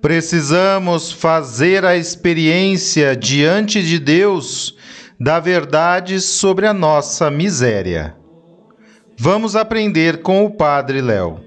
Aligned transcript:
Precisamos 0.00 1.10
fazer 1.10 1.84
a 1.84 1.96
experiência 1.96 3.16
diante 3.16 3.82
de 3.82 3.98
Deus 3.98 4.76
da 5.18 5.40
verdade 5.40 6.20
sobre 6.20 6.66
a 6.66 6.74
nossa 6.74 7.30
miséria. 7.30 8.16
Vamos 9.18 9.56
aprender 9.56 10.22
com 10.22 10.44
o 10.44 10.50
Padre 10.50 11.00
Léo. 11.00 11.40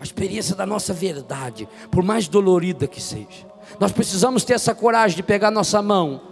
A 0.00 0.04
experiência 0.04 0.56
da 0.56 0.64
nossa 0.64 0.94
verdade, 0.94 1.68
por 1.90 2.02
mais 2.02 2.28
dolorida 2.28 2.86
que 2.86 3.00
seja, 3.00 3.46
nós 3.78 3.92
precisamos 3.92 4.44
ter 4.44 4.54
essa 4.54 4.74
coragem 4.74 5.16
de 5.16 5.22
pegar 5.22 5.50
nossa 5.50 5.82
mão, 5.82 6.22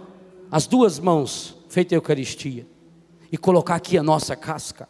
as 0.51 0.65
duas 0.65 0.99
mãos, 0.99 1.55
feita 1.69 1.93
a 1.93 1.97
Eucaristia, 1.97 2.67
e 3.31 3.37
colocar 3.37 3.75
aqui 3.75 3.97
a 3.97 4.03
nossa 4.03 4.35
casca 4.35 4.87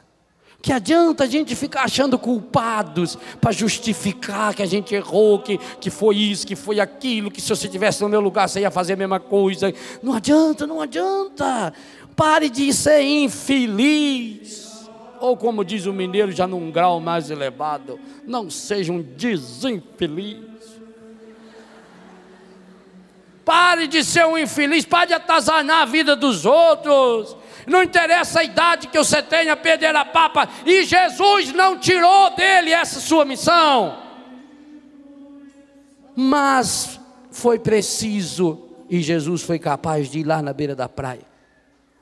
que 0.66 0.74
adianta 0.74 1.26
a 1.26 1.28
gente 1.28 1.56
ficar 1.56 1.84
achando 1.84 2.18
culpados 2.18 3.16
para 3.40 3.52
justificar 3.52 4.56
que 4.56 4.64
a 4.64 4.66
gente 4.66 4.96
errou, 4.96 5.38
que, 5.38 5.60
que 5.80 5.92
foi 5.92 6.16
isso, 6.16 6.48
que 6.48 6.56
foi 6.56 6.80
aquilo, 6.80 7.30
que 7.30 7.40
se 7.40 7.50
você 7.50 7.68
estivesse 7.68 8.02
no 8.02 8.10
meu 8.10 8.20
lugar 8.20 8.50
você 8.50 8.62
ia 8.62 8.72
fazer 8.72 8.94
a 8.94 8.96
mesma 8.96 9.20
coisa. 9.20 9.72
Não 10.02 10.16
adianta, 10.16 10.66
não 10.66 10.82
adianta. 10.82 11.72
Pare 12.16 12.50
de 12.50 12.74
ser 12.74 13.00
infeliz. 13.04 14.90
Ou 15.20 15.38
como 15.38 15.64
diz 15.64 15.86
o 15.86 15.94
mineiro, 15.94 16.32
já 16.32 16.48
num 16.48 16.72
grau 16.72 17.00
mais 17.00 17.30
elevado, 17.30 18.00
não 18.26 18.50
seja 18.50 18.92
um 18.92 19.04
desinfeliz. 19.04 20.40
Pare 23.46 23.86
de 23.86 24.04
ser 24.04 24.26
um 24.26 24.36
infeliz, 24.36 24.84
pare 24.84 25.10
de 25.10 25.14
atazanar 25.14 25.84
a 25.84 25.86
vida 25.86 26.16
dos 26.16 26.44
outros 26.44 27.38
não 27.68 27.84
interessa 27.84 28.40
a 28.40 28.44
idade 28.44 28.88
que 28.88 28.98
você 28.98 29.22
tenha, 29.22 29.56
perder 29.56 29.96
a 29.96 30.06
papa, 30.06 30.48
e 30.66 30.84
Jesus 30.84 31.54
não 31.54 31.80
tirou 31.80 32.36
dele 32.36 32.72
essa 32.72 33.00
sua 33.00 33.26
missão. 33.26 34.02
Mas 36.16 37.00
foi 37.32 37.60
preciso, 37.60 38.70
e 38.90 39.02
Jesus 39.02 39.42
foi 39.42 39.60
capaz 39.60 40.10
de 40.10 40.20
ir 40.20 40.24
lá 40.24 40.42
na 40.42 40.54
beira 40.54 40.76
da 40.76 40.88
praia, 40.88 41.26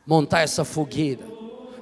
montar 0.06 0.42
essa 0.42 0.64
fogueira. 0.64 1.24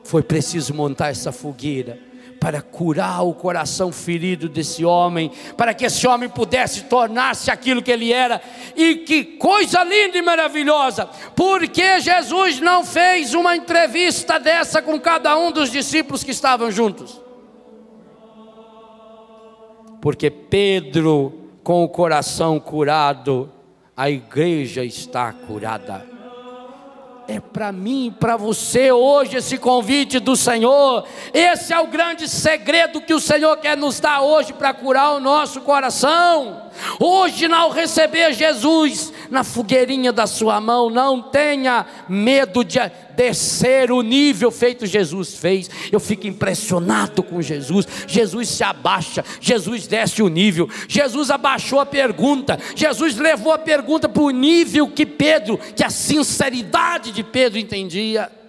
Foi 0.04 0.24
preciso 0.24 0.74
montar 0.74 1.10
essa 1.10 1.32
fogueira 1.32 2.11
para 2.42 2.60
curar 2.60 3.24
o 3.24 3.36
coração 3.36 3.92
ferido 3.92 4.50
desse 4.50 4.84
homem, 4.84 5.32
para 5.56 5.76
que 5.76 5.86
esse 5.86 6.08
homem 6.08 6.28
pudesse 6.28 6.86
tornar-se 6.86 7.52
aquilo 7.52 7.84
que 7.84 7.92
ele 7.92 8.12
era. 8.12 8.42
E 8.76 8.96
que 8.96 9.24
coisa 9.24 9.84
linda 9.84 10.18
e 10.18 10.24
maravilhosa! 10.24 11.08
Porque 11.36 12.00
Jesus 12.00 12.60
não 12.60 12.84
fez 12.84 13.36
uma 13.36 13.56
entrevista 13.56 14.40
dessa 14.40 14.82
com 14.82 15.00
cada 15.00 15.38
um 15.38 15.52
dos 15.52 15.72
discípulos 15.72 16.24
que 16.24 16.32
estavam 16.32 16.72
juntos? 16.72 17.22
Porque 20.02 20.32
Pedro, 20.32 21.52
com 21.64 21.84
o 21.84 21.90
coração 21.90 22.60
curado, 22.60 23.52
a 23.96 24.10
igreja 24.10 24.84
está 24.84 25.32
curada. 25.32 26.11
É 27.34 27.40
para 27.40 27.72
mim, 27.72 28.14
para 28.20 28.36
você 28.36 28.92
hoje 28.92 29.38
esse 29.38 29.58
convite 29.58 30.20
do 30.20 30.36
Senhor. 30.36 31.06
Esse 31.34 31.72
é 31.74 31.80
o 31.80 31.88
grande 31.88 32.28
segredo 32.28 33.00
que 33.00 33.14
o 33.14 33.22
Senhor 33.22 33.56
quer 33.56 33.78
nos 33.78 34.02
dar 34.02 34.20
hoje 34.20 34.52
para 34.52 34.74
curar 34.74 35.14
o 35.14 35.20
nosso 35.22 35.62
coração. 35.62 36.70
Hoje, 37.00 37.46
ao 37.46 37.70
receber 37.70 38.34
Jesus 38.34 39.12
na 39.30 39.44
fogueirinha 39.44 40.12
da 40.12 40.28
sua 40.28 40.60
mão, 40.60 40.90
não 40.90 41.22
tenha 41.22 41.86
medo 42.08 42.64
de 42.64 42.80
descer 43.16 43.92
o 43.92 44.02
nível 44.02 44.52
feito 44.52 44.86
Jesus 44.86 45.36
fez. 45.36 45.70
Eu 45.92 46.00
fico 46.00 46.28
impressionado 46.28 47.22
com 47.24 47.42
Jesus. 47.42 47.88
Jesus 48.08 48.50
se 48.50 48.64
abaixa, 48.64 49.24
Jesus 49.40 49.88
desce 49.88 50.22
o 50.22 50.28
nível. 50.28 50.70
Jesus 50.88 51.30
abaixou 51.30 51.80
a 51.80 51.86
pergunta, 51.86 52.60
Jesus 52.76 53.16
levou 53.18 53.54
a 53.54 53.58
pergunta 53.58 54.10
para 54.10 54.24
o 54.24 54.32
nível 54.32 54.88
que 54.88 55.06
Pedro, 55.06 55.58
que 55.58 55.84
a 55.84 55.90
sinceridade 55.90 57.12
de 57.12 57.24
Pedro 57.24 57.60
entendia. 57.60 58.41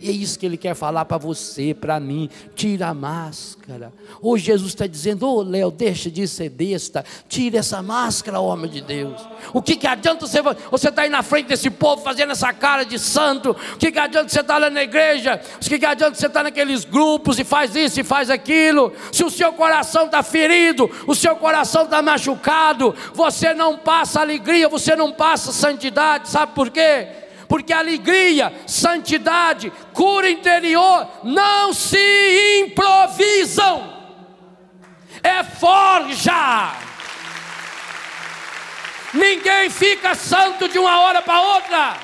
E 0.00 0.08
é 0.08 0.12
isso 0.12 0.38
que 0.38 0.46
ele 0.46 0.56
quer 0.56 0.74
falar 0.74 1.04
para 1.04 1.18
você, 1.18 1.74
para 1.74 2.00
mim. 2.00 2.30
Tira 2.54 2.88
a 2.88 2.94
máscara. 2.94 3.92
Hoje 4.22 4.46
Jesus 4.46 4.70
está 4.70 4.86
dizendo: 4.86 5.26
Ô 5.28 5.36
oh, 5.36 5.42
Léo, 5.42 5.70
deixa 5.70 6.10
de 6.10 6.26
ser 6.26 6.48
besta. 6.48 7.04
Tira 7.28 7.58
essa 7.58 7.82
máscara, 7.82 8.40
homem 8.40 8.70
de 8.70 8.80
Deus. 8.80 9.20
O 9.52 9.60
que, 9.60 9.76
que 9.76 9.86
adianta 9.86 10.26
você 10.26 10.40
você 10.40 10.88
estar 10.88 10.92
tá 10.92 11.02
aí 11.02 11.10
na 11.10 11.22
frente 11.22 11.48
desse 11.48 11.68
povo 11.68 12.02
fazendo 12.02 12.32
essa 12.32 12.50
cara 12.50 12.82
de 12.84 12.98
santo? 12.98 13.50
O 13.50 13.76
que, 13.76 13.92
que 13.92 13.98
adianta 13.98 14.30
você 14.30 14.40
estar 14.40 14.54
tá 14.54 14.58
lá 14.58 14.70
na 14.70 14.82
igreja? 14.82 15.38
O 15.56 15.68
que, 15.68 15.78
que 15.78 15.84
adianta 15.86 16.14
você 16.14 16.26
estar 16.26 16.40
tá 16.40 16.44
naqueles 16.44 16.86
grupos 16.86 17.38
e 17.38 17.44
faz 17.44 17.76
isso 17.76 18.00
e 18.00 18.04
faz 18.04 18.30
aquilo? 18.30 18.94
Se 19.12 19.22
o 19.22 19.30
seu 19.30 19.52
coração 19.52 20.06
está 20.06 20.22
ferido, 20.22 20.90
o 21.06 21.14
seu 21.14 21.36
coração 21.36 21.84
está 21.84 22.00
machucado, 22.00 22.94
você 23.12 23.52
não 23.52 23.76
passa 23.76 24.20
alegria, 24.20 24.66
você 24.66 24.96
não 24.96 25.12
passa 25.12 25.52
santidade. 25.52 26.30
Sabe 26.30 26.54
por 26.54 26.70
quê? 26.70 27.20
Porque 27.50 27.72
alegria, 27.72 28.54
santidade, 28.64 29.72
cura 29.92 30.30
interior 30.30 31.08
não 31.24 31.74
se 31.74 32.60
improvisam, 32.64 33.92
é 35.20 35.42
forja. 35.42 36.76
Ninguém 39.12 39.68
fica 39.68 40.14
santo 40.14 40.68
de 40.68 40.78
uma 40.78 41.00
hora 41.00 41.20
para 41.22 41.40
outra, 41.40 41.96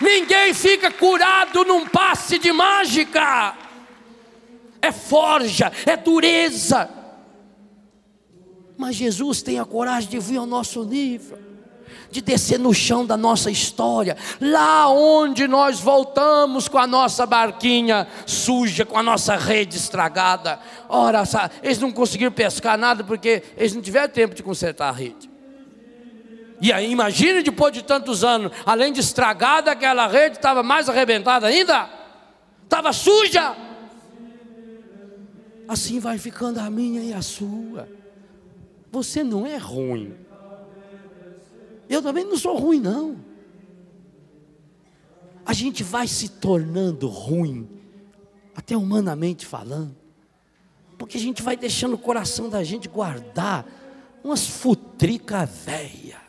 ninguém 0.00 0.54
fica 0.54 0.88
curado 0.88 1.64
num 1.64 1.84
passe 1.84 2.38
de 2.38 2.52
mágica, 2.52 3.56
é 4.80 4.92
forja, 4.92 5.72
é 5.84 5.96
dureza. 5.96 6.88
Mas 8.78 8.94
Jesus 8.94 9.42
tem 9.42 9.58
a 9.58 9.64
coragem 9.64 10.08
de 10.08 10.20
vir 10.20 10.36
ao 10.36 10.46
nosso 10.46 10.84
nível 10.84 11.53
de 12.14 12.20
descer 12.20 12.60
no 12.60 12.72
chão 12.72 13.04
da 13.04 13.16
nossa 13.16 13.50
história, 13.50 14.16
lá 14.40 14.88
onde 14.88 15.48
nós 15.48 15.80
voltamos 15.80 16.68
com 16.68 16.78
a 16.78 16.86
nossa 16.86 17.26
barquinha 17.26 18.06
suja, 18.24 18.86
com 18.86 18.96
a 18.96 19.02
nossa 19.02 19.34
rede 19.34 19.76
estragada. 19.76 20.60
Ora, 20.88 21.24
eles 21.60 21.80
não 21.80 21.90
conseguiram 21.90 22.30
pescar 22.30 22.78
nada 22.78 23.02
porque 23.02 23.42
eles 23.56 23.74
não 23.74 23.82
tiveram 23.82 24.08
tempo 24.12 24.32
de 24.32 24.44
consertar 24.44 24.90
a 24.90 24.92
rede. 24.92 25.28
E 26.60 26.72
aí, 26.72 26.88
imagine 26.88 27.42
depois 27.42 27.74
de 27.74 27.82
tantos 27.82 28.22
anos, 28.22 28.52
além 28.64 28.92
de 28.92 29.00
estragada, 29.00 29.72
aquela 29.72 30.06
rede 30.06 30.36
estava 30.36 30.62
mais 30.62 30.88
arrebentada 30.88 31.48
ainda, 31.48 31.90
estava 32.62 32.92
suja. 32.92 33.56
Assim 35.66 35.98
vai 35.98 36.16
ficando 36.16 36.60
a 36.60 36.70
minha 36.70 37.02
e 37.02 37.12
a 37.12 37.20
sua. 37.20 37.88
Você 38.92 39.24
não 39.24 39.44
é 39.44 39.56
ruim. 39.56 40.14
Eu 41.88 42.02
também 42.02 42.24
não 42.24 42.36
sou 42.36 42.56
ruim, 42.56 42.80
não. 42.80 43.16
A 45.44 45.52
gente 45.52 45.82
vai 45.82 46.08
se 46.08 46.28
tornando 46.28 47.06
ruim, 47.06 47.68
até 48.54 48.76
humanamente 48.76 49.44
falando, 49.44 49.94
porque 50.96 51.18
a 51.18 51.20
gente 51.20 51.42
vai 51.42 51.56
deixando 51.56 51.94
o 51.94 51.98
coração 51.98 52.48
da 52.48 52.64
gente 52.64 52.88
guardar 52.88 53.66
umas 54.22 54.46
futrica 54.46 55.44
velha. 55.44 56.23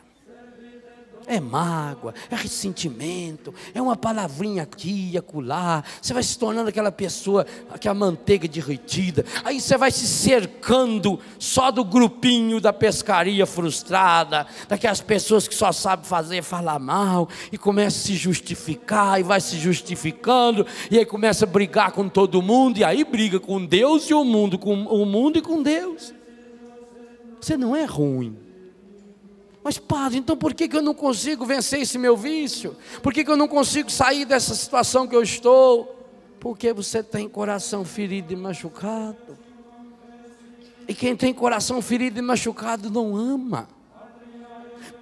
É 1.28 1.40
mágoa, 1.40 2.14
é 2.30 2.36
ressentimento, 2.36 3.52
é 3.74 3.82
uma 3.82 3.96
palavrinha 3.96 4.62
aqui 4.62 5.10
e 5.12 5.18
acolá. 5.18 5.82
Você 6.00 6.14
vai 6.14 6.22
se 6.22 6.38
tornando 6.38 6.68
aquela 6.68 6.92
pessoa, 6.92 7.44
aquela 7.68 7.94
manteiga 7.96 8.46
derretida. 8.46 9.24
Aí 9.44 9.60
você 9.60 9.76
vai 9.76 9.90
se 9.90 10.06
cercando 10.06 11.18
só 11.36 11.72
do 11.72 11.84
grupinho 11.84 12.60
da 12.60 12.72
pescaria 12.72 13.44
frustrada, 13.44 14.46
daquelas 14.68 15.00
pessoas 15.00 15.48
que 15.48 15.54
só 15.54 15.72
sabem 15.72 16.04
fazer 16.04 16.42
falar 16.42 16.78
mal 16.78 17.28
e 17.50 17.58
começa 17.58 17.98
a 17.98 18.02
se 18.02 18.14
justificar 18.14 19.18
e 19.18 19.24
vai 19.24 19.40
se 19.40 19.58
justificando 19.58 20.64
e 20.90 20.98
aí 20.98 21.04
começa 21.04 21.44
a 21.44 21.48
brigar 21.48 21.90
com 21.90 22.08
todo 22.08 22.40
mundo 22.40 22.78
e 22.78 22.84
aí 22.84 23.02
briga 23.02 23.40
com 23.40 23.64
Deus 23.64 24.08
e 24.08 24.14
o 24.14 24.24
mundo, 24.24 24.58
com 24.58 24.74
o 24.74 25.04
mundo 25.04 25.38
e 25.38 25.42
com 25.42 25.60
Deus. 25.60 26.14
Você 27.40 27.56
não 27.56 27.74
é 27.74 27.84
ruim. 27.84 28.45
Mas, 29.66 29.78
padre, 29.78 30.18
então 30.18 30.36
por 30.36 30.54
que, 30.54 30.68
que 30.68 30.76
eu 30.76 30.80
não 30.80 30.94
consigo 30.94 31.44
vencer 31.44 31.80
esse 31.80 31.98
meu 31.98 32.16
vício? 32.16 32.76
Por 33.02 33.12
que, 33.12 33.24
que 33.24 33.30
eu 33.32 33.36
não 33.36 33.48
consigo 33.48 33.90
sair 33.90 34.24
dessa 34.24 34.54
situação 34.54 35.08
que 35.08 35.16
eu 35.16 35.24
estou? 35.24 36.06
Porque 36.38 36.72
você 36.72 37.02
tem 37.02 37.28
coração 37.28 37.84
ferido 37.84 38.32
e 38.32 38.36
machucado. 38.36 39.36
E 40.86 40.94
quem 40.94 41.16
tem 41.16 41.34
coração 41.34 41.82
ferido 41.82 42.16
e 42.16 42.22
machucado 42.22 42.88
não 42.88 43.16
ama. 43.16 43.66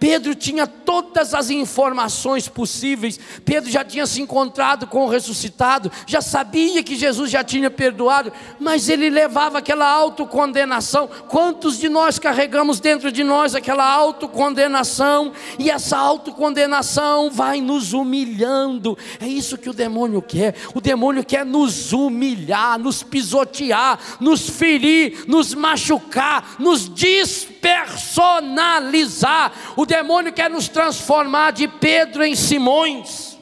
Pedro 0.05 0.35
tinha 0.35 0.67
todas 0.67 1.33
as 1.33 1.49
informações 1.49 2.47
possíveis. 2.47 3.19
Pedro 3.43 3.71
já 3.71 3.83
tinha 3.83 4.05
se 4.05 4.21
encontrado 4.21 4.87
com 4.87 5.07
o 5.07 5.09
ressuscitado, 5.09 5.91
já 6.07 6.21
sabia 6.21 6.83
que 6.83 6.95
Jesus 6.95 7.31
já 7.31 7.43
tinha 7.43 7.71
perdoado, 7.71 8.31
mas 8.61 8.91
ele 8.91 9.09
levava 9.09 9.57
aquela 9.57 9.91
autocondenação. 9.91 11.09
Quantos 11.29 11.79
de 11.79 11.89
nós 11.89 12.19
carregamos 12.19 12.81
dentro 12.81 13.11
de 13.11 13.25
nós 13.25 13.55
aquela 13.55 13.91
autocondenação? 13.91 15.33
E 15.59 15.71
essa 15.71 15.97
autocondenação 15.97 17.31
vai 17.31 17.63
nos 17.63 17.95
humilhando. 17.95 18.99
É 19.19 19.27
isso 19.27 19.57
que 19.57 19.71
o 19.71 19.75
demônio 19.75 20.21
quer. 20.21 20.55
O 20.75 20.83
demônio 20.83 21.25
quer 21.25 21.47
nos 21.47 21.95
humilhar, 21.95 22.79
nos 22.79 23.03
pisotear, 23.03 23.99
nos 24.21 24.51
ferir, 24.51 25.25
nos 25.27 25.55
machucar, 25.55 26.57
nos 26.59 26.91
despersonalizar. 26.91 29.51
O 29.75 29.87
demônio 29.95 30.33
quer 30.33 30.51
nos 30.51 30.69
transformar 30.69 31.53
de 31.53 31.69
Pedro 31.69 32.25
em 32.25 32.35
Simões, 32.35 33.39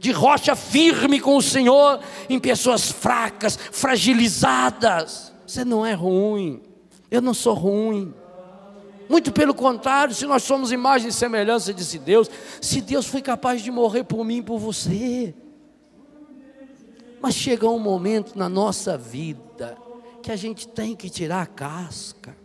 de 0.00 0.10
rocha 0.10 0.56
firme 0.56 1.20
com 1.20 1.36
o 1.36 1.42
Senhor, 1.42 2.00
em 2.28 2.40
pessoas 2.40 2.90
fracas, 2.90 3.56
fragilizadas. 3.70 5.32
Você 5.46 5.64
não 5.64 5.86
é 5.86 5.92
ruim, 5.92 6.60
eu 7.08 7.22
não 7.22 7.32
sou 7.32 7.54
ruim. 7.54 8.12
Muito 9.08 9.30
pelo 9.32 9.54
contrário, 9.54 10.14
se 10.14 10.26
nós 10.26 10.42
somos 10.42 10.72
imagem 10.72 11.08
e 11.08 11.12
semelhança 11.12 11.72
de 11.72 11.98
Deus, 11.98 12.28
se 12.60 12.80
Deus 12.80 13.06
foi 13.06 13.22
capaz 13.22 13.62
de 13.62 13.70
morrer 13.70 14.04
por 14.04 14.24
mim 14.24 14.38
e 14.38 14.42
por 14.42 14.58
você. 14.58 15.34
Mas 17.20 17.34
chega 17.34 17.68
um 17.68 17.78
momento 17.78 18.36
na 18.36 18.48
nossa 18.48 18.96
vida 18.98 19.76
que 20.22 20.32
a 20.32 20.36
gente 20.36 20.66
tem 20.66 20.96
que 20.96 21.08
tirar 21.08 21.42
a 21.42 21.46
casca. 21.46 22.36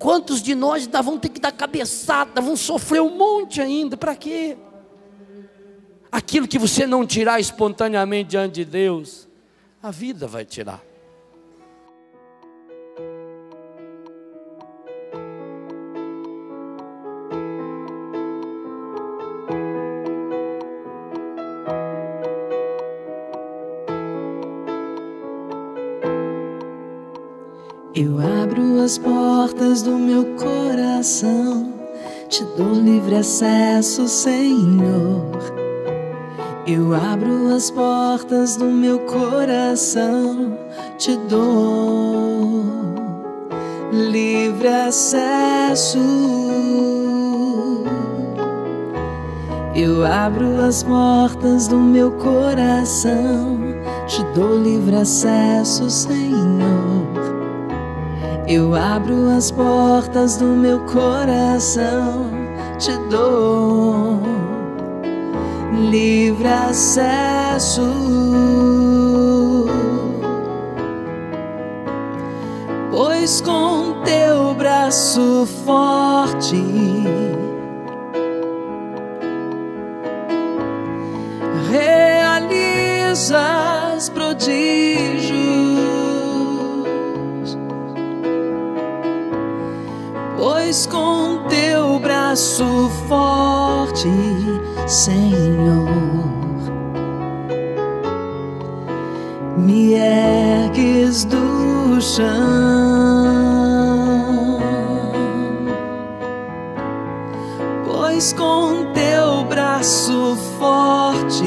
Quantos 0.00 0.40
de 0.40 0.54
nós 0.54 0.84
ainda 0.84 1.02
vão 1.02 1.18
ter 1.18 1.28
que 1.28 1.38
dar 1.38 1.52
cabeçada, 1.52 2.40
vão 2.40 2.56
sofrer 2.56 3.02
um 3.02 3.18
monte 3.18 3.60
ainda, 3.60 3.98
para 3.98 4.16
quê? 4.16 4.56
Aquilo 6.10 6.48
que 6.48 6.58
você 6.58 6.86
não 6.86 7.06
tirar 7.06 7.38
espontaneamente 7.38 8.30
diante 8.30 8.54
de 8.54 8.64
Deus, 8.64 9.28
a 9.82 9.90
vida 9.90 10.26
vai 10.26 10.46
tirar. 10.46 10.82
As 28.84 28.96
portas 28.96 29.82
do 29.82 29.92
meu 29.92 30.24
coração, 30.36 31.72
te 32.28 32.42
dou 32.56 32.72
livre 32.72 33.16
acesso, 33.16 34.08
Senhor. 34.08 35.38
Eu 36.66 36.94
abro 36.94 37.54
as 37.54 37.70
portas 37.70 38.56
do 38.56 38.64
meu 38.64 39.00
coração, 39.00 40.56
te 40.96 41.16
dou 41.28 42.64
livre 43.92 44.68
acesso. 44.68 45.98
Eu 49.74 50.04
abro 50.04 50.64
as 50.64 50.82
portas 50.82 51.68
do 51.68 51.76
meu 51.76 52.12
coração, 52.12 53.58
te 54.06 54.24
dou 54.34 54.56
livre 54.56 54.96
acesso, 54.96 55.90
Senhor. 55.90 56.29
Eu 58.52 58.74
abro 58.74 59.28
as 59.28 59.52
portas 59.52 60.36
do 60.36 60.44
meu 60.44 60.80
coração, 60.80 62.32
te 62.80 62.90
dou 63.08 64.20
livre 65.88 66.48
acesso. 66.48 67.80
Pois 72.90 73.40
com 73.40 74.02
teu 74.02 74.52
braço 74.54 75.46
forte 75.64 76.60
realizas 81.70 84.08
prodígios. 84.08 84.89
Braço 92.60 92.90
forte, 93.08 94.08
Senhor, 94.86 95.88
me 99.56 99.94
ergues 99.94 101.24
do 101.24 101.98
chão. 102.00 102.26
Pois 107.86 108.34
com 108.34 108.92
teu 108.92 109.44
braço 109.44 110.36
forte 110.58 111.44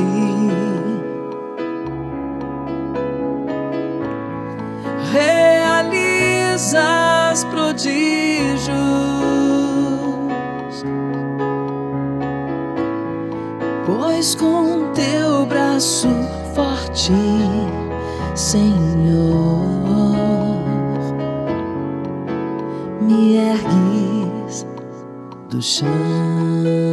realizas 5.12 6.74
prodígios. 7.46 9.13
Com 14.40 14.92
teu 14.94 15.46
braço 15.46 16.08
forte, 16.56 17.12
Senhor, 18.36 19.60
me 23.02 23.38
ergues 23.38 24.66
do 25.50 25.62
chão. 25.62 26.93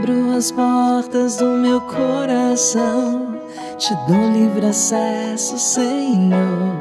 Abro 0.00 0.34
as 0.34 0.50
portas 0.50 1.36
do 1.36 1.44
meu 1.44 1.78
coração, 1.82 3.38
te 3.76 3.94
dou 4.08 4.30
livre 4.32 4.64
acesso, 4.64 5.58
Senhor. 5.58 6.74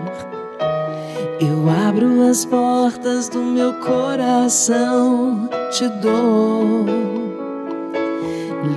Eu 1.37 1.69
abro 1.69 2.29
as 2.29 2.45
portas 2.45 3.27
do 3.27 3.39
meu 3.39 3.73
coração, 3.73 5.49
te 5.69 5.85
dou 6.01 6.85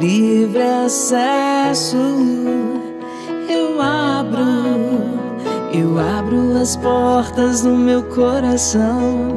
livre 0.01 0.63
acesso. 0.63 1.97
Eu 3.49 3.81
abro, 3.81 4.41
eu 5.73 6.01
abro 6.01 6.61
as 6.61 6.75
portas 6.75 7.63
do 7.63 7.71
meu 7.71 8.03
coração, 8.03 9.37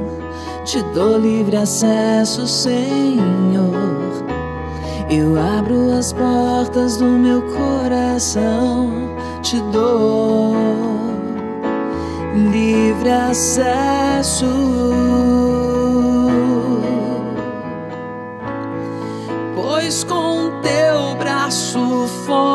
te 0.64 0.82
dou 0.96 1.20
livre 1.20 1.58
acesso, 1.58 2.48
Senhor. 2.48 3.65
Eu 5.10 5.40
abro 5.40 5.94
as 5.94 6.12
portas 6.12 6.98
do 6.98 7.06
meu 7.06 7.42
coração, 7.44 8.90
te 9.42 9.60
dou 9.72 10.56
livre 12.52 13.12
acesso. 13.12 14.46
Pois 19.56 20.04
com 20.04 20.52
teu 20.62 21.16
braço 21.20 22.08
forte 22.26 22.55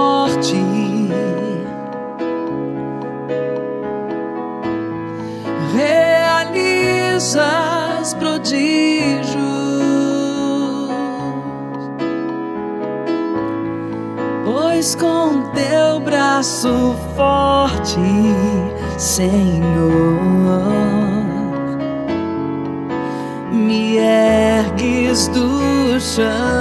braço 16.40 16.96
forte, 17.14 18.00
Senhor, 18.96 19.60
me 23.52 23.98
ergues 23.98 25.28
do 25.28 26.00
chão. 26.00 26.59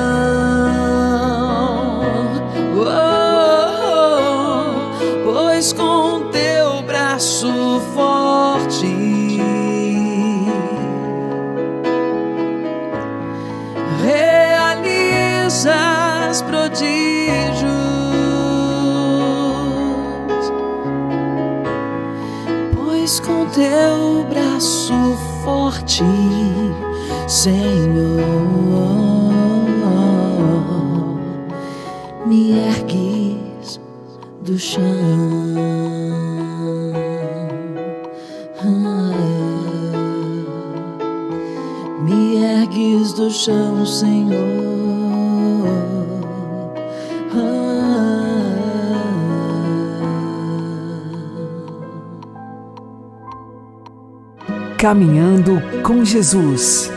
Caminhando 54.80 55.62
com 55.84 56.06
Jesus 56.06 56.90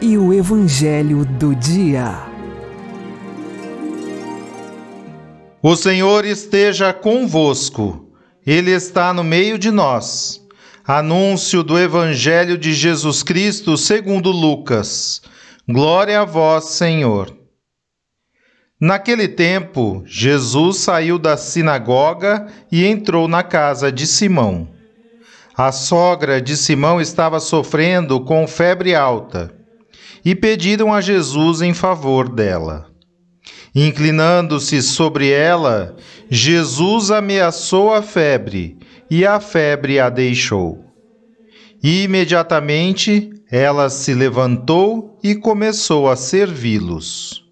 e 0.00 0.16
o 0.16 0.32
Evangelho 0.32 1.24
do 1.24 1.52
Dia. 1.52 2.14
O 5.60 5.74
Senhor 5.74 6.24
esteja 6.24 6.92
convosco, 6.92 8.12
Ele 8.46 8.70
está 8.70 9.12
no 9.12 9.24
meio 9.24 9.58
de 9.58 9.72
nós. 9.72 10.40
Anúncio 10.86 11.64
do 11.64 11.76
Evangelho 11.76 12.56
de 12.56 12.72
Jesus 12.72 13.24
Cristo 13.24 13.76
segundo 13.76 14.30
Lucas. 14.30 15.20
Glória 15.68 16.20
a 16.20 16.24
vós, 16.24 16.66
Senhor. 16.66 17.36
Naquele 18.80 19.26
tempo, 19.26 20.04
Jesus 20.06 20.76
saiu 20.76 21.18
da 21.18 21.36
sinagoga 21.36 22.46
e 22.70 22.86
entrou 22.86 23.26
na 23.26 23.42
casa 23.42 23.90
de 23.90 24.06
Simão. 24.06 24.77
A 25.58 25.72
sogra 25.72 26.40
de 26.40 26.56
Simão 26.56 27.00
estava 27.00 27.40
sofrendo 27.40 28.20
com 28.20 28.46
febre 28.46 28.94
alta 28.94 29.52
e 30.24 30.32
pediram 30.32 30.94
a 30.94 31.00
Jesus 31.00 31.60
em 31.60 31.74
favor 31.74 32.28
dela. 32.28 32.86
Inclinando-se 33.74 34.80
sobre 34.80 35.32
ela, 35.32 35.96
Jesus 36.30 37.10
ameaçou 37.10 37.92
a 37.92 38.02
febre 38.02 38.78
e 39.10 39.26
a 39.26 39.40
febre 39.40 39.98
a 39.98 40.08
deixou. 40.08 40.84
E 41.82 42.04
imediatamente 42.04 43.28
ela 43.50 43.90
se 43.90 44.14
levantou 44.14 45.18
e 45.24 45.34
começou 45.34 46.08
a 46.08 46.14
servi-los. 46.14 47.44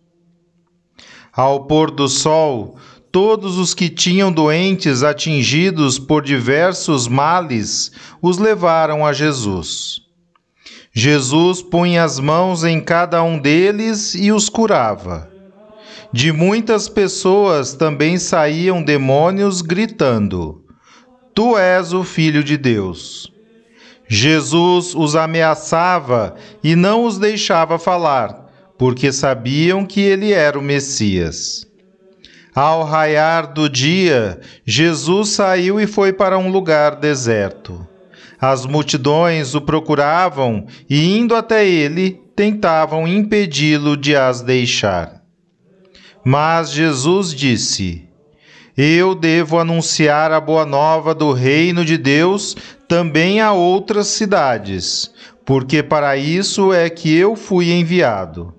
Ao 1.32 1.66
pôr 1.66 1.90
do 1.90 2.06
sol, 2.06 2.78
todos 3.10 3.58
os 3.58 3.74
que 3.74 3.88
tinham 3.88 4.30
doentes 4.30 5.02
atingidos 5.02 5.98
por 5.98 6.22
diversos 6.22 7.08
males 7.08 7.92
os 8.20 8.38
levaram 8.38 9.04
a 9.04 9.12
Jesus. 9.12 10.00
Jesus 10.92 11.60
punha 11.60 12.04
as 12.04 12.18
mãos 12.18 12.64
em 12.64 12.80
cada 12.80 13.22
um 13.22 13.38
deles 13.38 14.14
e 14.14 14.32
os 14.32 14.48
curava. 14.48 15.30
De 16.12 16.32
muitas 16.32 16.88
pessoas 16.88 17.74
também 17.74 18.18
saíam 18.18 18.82
demônios 18.82 19.60
gritando: 19.60 20.64
Tu 21.34 21.58
és 21.58 21.92
o 21.92 22.02
Filho 22.02 22.42
de 22.42 22.56
Deus. 22.56 23.30
Jesus 24.08 24.94
os 24.94 25.16
ameaçava 25.16 26.34
e 26.62 26.76
não 26.76 27.04
os 27.04 27.18
deixava 27.18 27.78
falar, 27.78 28.46
porque 28.78 29.12
sabiam 29.12 29.84
que 29.84 30.00
ele 30.00 30.32
era 30.32 30.58
o 30.58 30.62
Messias. 30.62 31.66
Ao 32.56 32.84
raiar 32.84 33.52
do 33.52 33.68
dia, 33.68 34.40
Jesus 34.64 35.28
saiu 35.28 35.78
e 35.78 35.86
foi 35.86 36.10
para 36.10 36.38
um 36.38 36.50
lugar 36.50 36.96
deserto. 36.96 37.86
As 38.40 38.64
multidões 38.64 39.54
o 39.54 39.60
procuravam 39.60 40.66
e, 40.88 41.18
indo 41.18 41.34
até 41.34 41.68
ele, 41.68 42.18
tentavam 42.34 43.06
impedi-lo 43.06 43.94
de 43.94 44.16
as 44.16 44.40
deixar. 44.40 45.20
Mas 46.24 46.70
Jesus 46.70 47.34
disse: 47.34 48.08
Eu 48.74 49.14
devo 49.14 49.58
anunciar 49.58 50.32
a 50.32 50.40
boa 50.40 50.64
nova 50.64 51.14
do 51.14 51.32
reino 51.32 51.84
de 51.84 51.98
Deus 51.98 52.56
também 52.88 53.38
a 53.38 53.52
outras 53.52 54.06
cidades, 54.06 55.12
porque 55.44 55.82
para 55.82 56.16
isso 56.16 56.72
é 56.72 56.88
que 56.88 57.14
eu 57.14 57.36
fui 57.36 57.70
enviado 57.70 58.55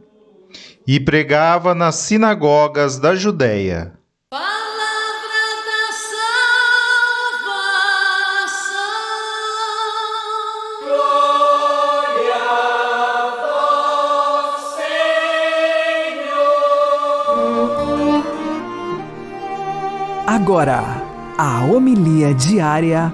e 0.88 1.00
pregava 1.00 1.76
nas 1.76 1.96
sinagogas 1.96 2.98
da 2.98 3.14
Judéia. 3.14 3.92
Agora, 20.26 20.84
a 21.38 21.66
homilia 21.66 22.34
diária 22.34 23.12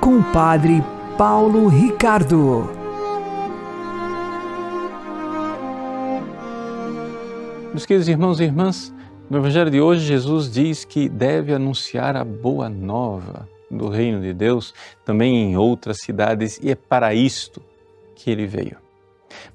com 0.00 0.18
o 0.18 0.24
Padre 0.24 0.84
Paulo 1.16 1.68
Ricardo. 1.68 2.83
Meus 7.74 7.84
queridos 7.84 8.08
irmãos 8.08 8.38
e 8.38 8.44
irmãs, 8.44 8.94
no 9.28 9.36
Evangelho 9.36 9.68
de 9.68 9.80
hoje, 9.80 10.06
Jesus 10.06 10.48
diz 10.48 10.84
que 10.84 11.08
deve 11.08 11.52
anunciar 11.52 12.14
a 12.14 12.22
boa 12.22 12.68
nova 12.68 13.48
do 13.68 13.88
reino 13.88 14.20
de 14.20 14.32
Deus 14.32 14.72
também 15.04 15.50
em 15.50 15.56
outras 15.56 16.00
cidades 16.00 16.60
e 16.62 16.70
é 16.70 16.76
para 16.76 17.12
isto 17.14 17.60
que 18.14 18.30
ele 18.30 18.46
veio. 18.46 18.76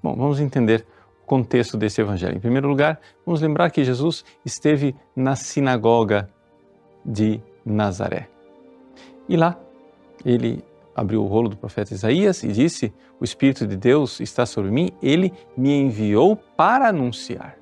Bom, 0.03 0.17
vamos 0.17 0.41
entender 0.41 0.85
o 1.23 1.25
contexto 1.25 1.77
desse 1.77 2.01
Evangelho. 2.01 2.35
Em 2.35 2.41
primeiro 2.41 2.67
lugar, 2.67 2.99
vamos 3.25 3.39
lembrar 3.39 3.71
que 3.71 3.85
Jesus 3.85 4.25
esteve 4.43 4.93
na 5.15 5.37
sinagoga 5.37 6.29
de 7.05 7.39
Nazaré. 7.65 8.27
E 9.29 9.37
lá 9.37 9.57
ele 10.25 10.61
abriu 10.93 11.23
o 11.23 11.25
rolo 11.25 11.47
do 11.47 11.55
profeta 11.55 11.93
Isaías 11.93 12.43
e 12.43 12.49
disse: 12.49 12.93
O 13.17 13.23
Espírito 13.23 13.65
de 13.65 13.77
Deus 13.77 14.19
está 14.19 14.45
sobre 14.45 14.71
mim, 14.71 14.91
ele 15.01 15.31
me 15.55 15.73
enviou 15.73 16.35
para 16.35 16.89
anunciar 16.89 17.58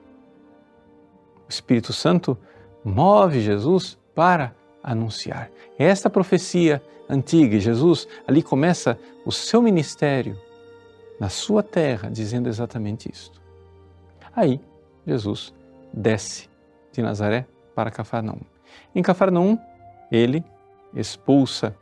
o 1.47 1.49
Espírito 1.49 1.93
Santo 1.93 2.37
move 2.83 3.41
Jesus 3.41 3.97
para 4.13 4.53
anunciar. 4.83 5.49
É 5.77 5.85
esta 5.85 6.09
profecia 6.09 6.81
antiga, 7.09 7.59
Jesus 7.59 8.07
ali 8.27 8.43
começa 8.43 8.99
o 9.25 9.31
seu 9.31 9.61
ministério 9.61 10.37
na 11.19 11.29
sua 11.29 11.63
terra, 11.63 12.09
dizendo 12.09 12.47
exatamente 12.47 13.09
isto. 13.11 13.41
Aí, 14.35 14.59
Jesus 15.05 15.53
desce 15.93 16.49
de 16.91 17.01
Nazaré 17.01 17.47
para 17.73 17.89
Cafarnaum. 17.89 18.41
Em 18.93 19.01
Cafarnaum, 19.01 19.57
ele 20.11 20.43
expulsa 20.93 21.75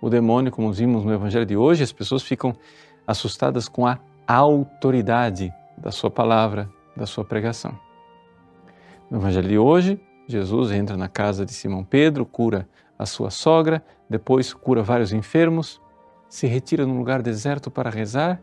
o 0.00 0.08
demônio, 0.08 0.52
como 0.52 0.72
vimos 0.72 1.04
no 1.04 1.12
evangelho 1.12 1.46
de 1.46 1.56
hoje, 1.56 1.82
as 1.82 1.92
pessoas 1.92 2.22
ficam 2.22 2.54
assustadas 3.06 3.68
com 3.68 3.86
a 3.86 3.98
autoridade 4.26 5.52
da 5.76 5.90
sua 5.90 6.10
palavra, 6.10 6.68
da 6.96 7.06
sua 7.06 7.24
pregação. 7.24 7.87
No 9.10 9.18
Evangelho 9.18 9.48
de 9.48 9.58
hoje, 9.58 10.00
Jesus 10.26 10.70
entra 10.70 10.96
na 10.96 11.08
casa 11.08 11.46
de 11.46 11.52
Simão 11.52 11.82
Pedro, 11.82 12.26
cura 12.26 12.68
a 12.98 13.06
sua 13.06 13.30
sogra, 13.30 13.82
depois 14.08 14.52
cura 14.52 14.82
vários 14.82 15.12
enfermos, 15.12 15.80
se 16.28 16.46
retira 16.46 16.84
num 16.86 16.98
lugar 16.98 17.22
deserto 17.22 17.70
para 17.70 17.88
rezar 17.88 18.40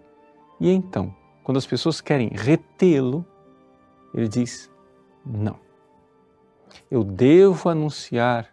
e 0.59 0.71
então, 0.71 1.13
quando 1.43 1.57
as 1.57 1.65
pessoas 1.65 2.01
querem 2.01 2.29
retê-lo, 2.29 3.25
ele 4.13 4.27
diz: 4.27 4.71
Não. 5.25 5.59
Eu 6.89 7.03
devo 7.03 7.69
anunciar 7.69 8.49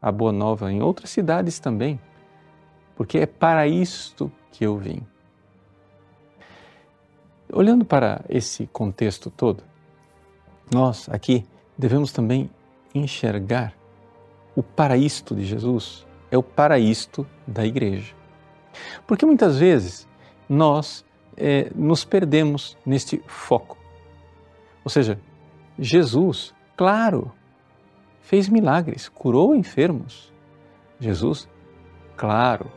a 0.00 0.12
boa 0.12 0.32
nova 0.32 0.70
em 0.70 0.82
outras 0.82 1.10
cidades 1.10 1.58
também, 1.58 1.98
porque 2.94 3.18
é 3.18 3.26
para 3.26 3.66
isto 3.66 4.30
que 4.52 4.64
eu 4.64 4.78
vim. 4.78 5.04
olhando 7.52 7.84
para 7.84 8.24
esse 8.28 8.66
contexto 8.66 9.30
todo, 9.30 9.62
nós 10.74 11.08
aqui 11.08 11.46
devemos 11.78 12.12
também 12.12 12.50
enxergar 12.94 13.74
o 14.56 14.62
paraíso 14.62 15.34
de 15.34 15.44
Jesus 15.44 16.06
é 16.30 16.36
o 16.36 16.42
paraíso 16.42 17.26
da 17.46 17.64
igreja. 17.64 18.14
Porque 19.06 19.24
muitas 19.24 19.58
vezes 19.58 20.08
nós 20.48 21.04
é, 21.36 21.70
nos 21.74 22.04
perdemos 22.04 22.76
neste 22.84 23.22
foco. 23.26 23.78
Ou 24.84 24.90
seja, 24.90 25.18
Jesus, 25.78 26.54
claro, 26.76 27.32
fez 28.20 28.48
milagres, 28.48 29.08
curou 29.08 29.54
enfermos. 29.54 30.32
Jesus, 31.00 31.48
claro, 32.16 32.70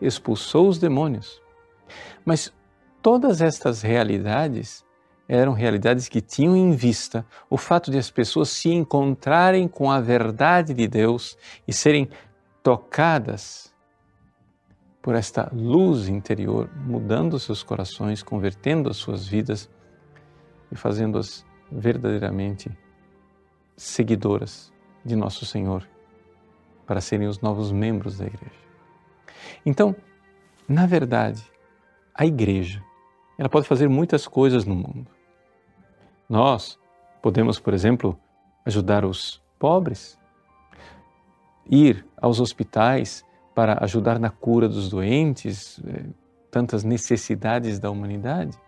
expulsou 0.00 0.68
os 0.68 0.78
demônios. 0.78 1.40
Mas 2.24 2.52
todas 3.02 3.40
estas 3.40 3.82
realidades 3.82 4.84
eram 5.28 5.52
realidades 5.52 6.08
que 6.08 6.22
tinham 6.22 6.56
em 6.56 6.72
vista 6.72 7.24
o 7.50 7.58
fato 7.58 7.90
de 7.90 7.98
as 7.98 8.10
pessoas 8.10 8.48
se 8.48 8.70
encontrarem 8.70 9.68
com 9.68 9.90
a 9.90 10.00
verdade 10.00 10.72
de 10.72 10.88
Deus 10.88 11.36
e 11.66 11.72
serem 11.72 12.08
tocadas 12.62 13.74
por 15.02 15.14
esta 15.14 15.50
luz 15.52 16.08
interior, 16.08 16.70
mudando 16.74 17.38
seus 17.38 17.62
corações, 17.62 18.22
convertendo 18.22 18.88
as 18.88 18.96
suas 18.96 19.26
vidas 19.26 19.70
e 20.72 20.76
fazendo-as 20.76 21.46
verdadeiramente 21.70 22.70
seguidoras 23.76 24.72
de 25.04 25.14
nosso 25.14 25.46
Senhor, 25.46 25.86
para 26.86 27.00
serem 27.00 27.28
os 27.28 27.40
novos 27.40 27.70
membros 27.70 28.18
da 28.18 28.26
igreja. 28.26 28.68
Então, 29.64 29.94
na 30.68 30.86
verdade, 30.86 31.42
a 32.14 32.26
igreja, 32.26 32.82
ela 33.38 33.48
pode 33.48 33.68
fazer 33.68 33.88
muitas 33.88 34.26
coisas 34.26 34.64
no 34.64 34.74
mundo. 34.74 35.17
Nós 36.28 36.78
podemos, 37.22 37.58
por 37.58 37.72
exemplo, 37.72 38.18
ajudar 38.64 39.04
os 39.04 39.42
pobres, 39.58 40.18
ir 41.70 42.06
aos 42.20 42.38
hospitais 42.38 43.24
para 43.54 43.82
ajudar 43.82 44.18
na 44.18 44.30
cura 44.30 44.68
dos 44.68 44.90
doentes, 44.90 45.80
eh, 45.86 46.04
tantas 46.50 46.84
necessidades 46.84 47.78
da 47.78 47.90
humanidade. 47.90 48.58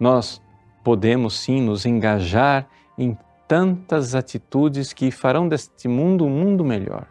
Nós 0.00 0.42
podemos 0.82 1.38
sim 1.38 1.60
nos 1.60 1.86
engajar 1.86 2.66
em 2.96 3.16
tantas 3.46 4.14
atitudes 4.14 4.92
que 4.92 5.10
farão 5.10 5.46
deste 5.46 5.86
mundo 5.86 6.24
um 6.24 6.30
mundo 6.30 6.64
melhor. 6.64 7.06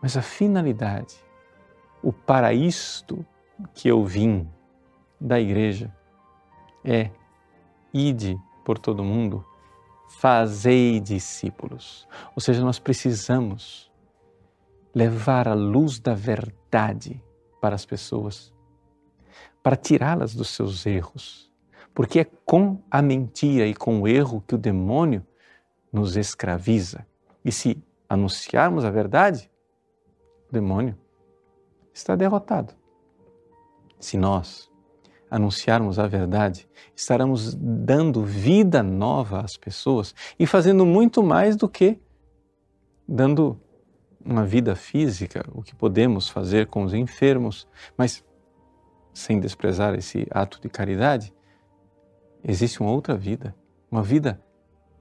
Mas 0.00 0.16
a 0.16 0.22
finalidade, 0.22 1.16
o 2.02 2.12
paraíso 2.12 3.26
que 3.74 3.88
eu 3.88 4.04
vim 4.04 4.48
da 5.20 5.40
igreja 5.40 5.92
é 6.84 7.10
ide 7.92 8.38
por 8.64 8.78
todo 8.78 9.04
mundo, 9.04 9.44
fazei 10.08 11.00
discípulos. 11.00 12.08
Ou 12.34 12.40
seja, 12.40 12.62
nós 12.62 12.78
precisamos 12.78 13.90
levar 14.94 15.46
a 15.46 15.54
luz 15.54 15.98
da 15.98 16.14
verdade 16.14 17.22
para 17.60 17.74
as 17.74 17.84
pessoas, 17.84 18.52
para 19.62 19.76
tirá-las 19.76 20.34
dos 20.34 20.48
seus 20.48 20.86
erros, 20.86 21.52
porque 21.94 22.20
é 22.20 22.24
com 22.44 22.80
a 22.90 23.02
mentira 23.02 23.66
e 23.66 23.74
com 23.74 24.00
o 24.00 24.08
erro 24.08 24.42
que 24.46 24.54
o 24.54 24.58
demônio 24.58 25.26
nos 25.92 26.16
escraviza. 26.16 27.06
E 27.44 27.52
se 27.52 27.82
anunciarmos 28.08 28.84
a 28.84 28.90
verdade, 28.90 29.50
o 30.48 30.52
demônio 30.52 30.96
está 31.92 32.14
derrotado. 32.14 32.74
Se 33.98 34.16
nós 34.16 34.70
anunciarmos 35.30 35.98
a 35.98 36.06
verdade, 36.06 36.68
estaremos 36.94 37.54
dando 37.54 38.24
vida 38.24 38.82
nova 38.82 39.40
às 39.40 39.56
pessoas 39.56 40.14
e 40.38 40.46
fazendo 40.46 40.86
muito 40.86 41.22
mais 41.22 41.56
do 41.56 41.68
que 41.68 41.98
dando 43.06 43.60
uma 44.24 44.44
vida 44.44 44.74
física, 44.74 45.44
o 45.54 45.62
que 45.62 45.74
podemos 45.74 46.28
fazer 46.28 46.66
com 46.66 46.82
os 46.82 46.92
enfermos, 46.92 47.66
mas 47.96 48.24
sem 49.14 49.40
desprezar 49.40 49.94
esse 49.94 50.26
ato 50.30 50.60
de 50.60 50.68
caridade, 50.68 51.32
existe 52.44 52.80
uma 52.80 52.90
outra 52.90 53.16
vida, 53.16 53.54
uma 53.90 54.02
vida 54.02 54.40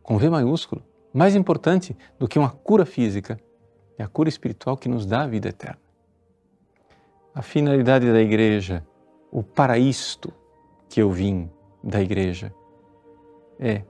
com 0.02 0.18
V 0.18 0.30
maiúsculo, 0.30 0.84
mais 1.14 1.36
importante 1.36 1.96
do 2.18 2.28
que 2.28 2.40
uma 2.40 2.50
cura 2.50 2.86
física, 2.86 3.40
é 3.98 4.04
a 4.04 4.08
cura 4.08 4.30
espiritual 4.30 4.78
que 4.78 4.88
nos 4.88 5.06
dá 5.06 5.24
a 5.24 5.28
vida 5.28 5.50
eterna. 5.50 5.82
A 7.34 7.42
finalidade 7.42 8.12
da 8.12 8.22
igreja 8.22 8.86
o 9.32 9.44
paraíso 9.44 10.34
que 10.90 11.02
eu 11.02 11.12
vim 11.12 11.50
da 11.84 12.02
igreja 12.02 12.54
é 13.60 13.84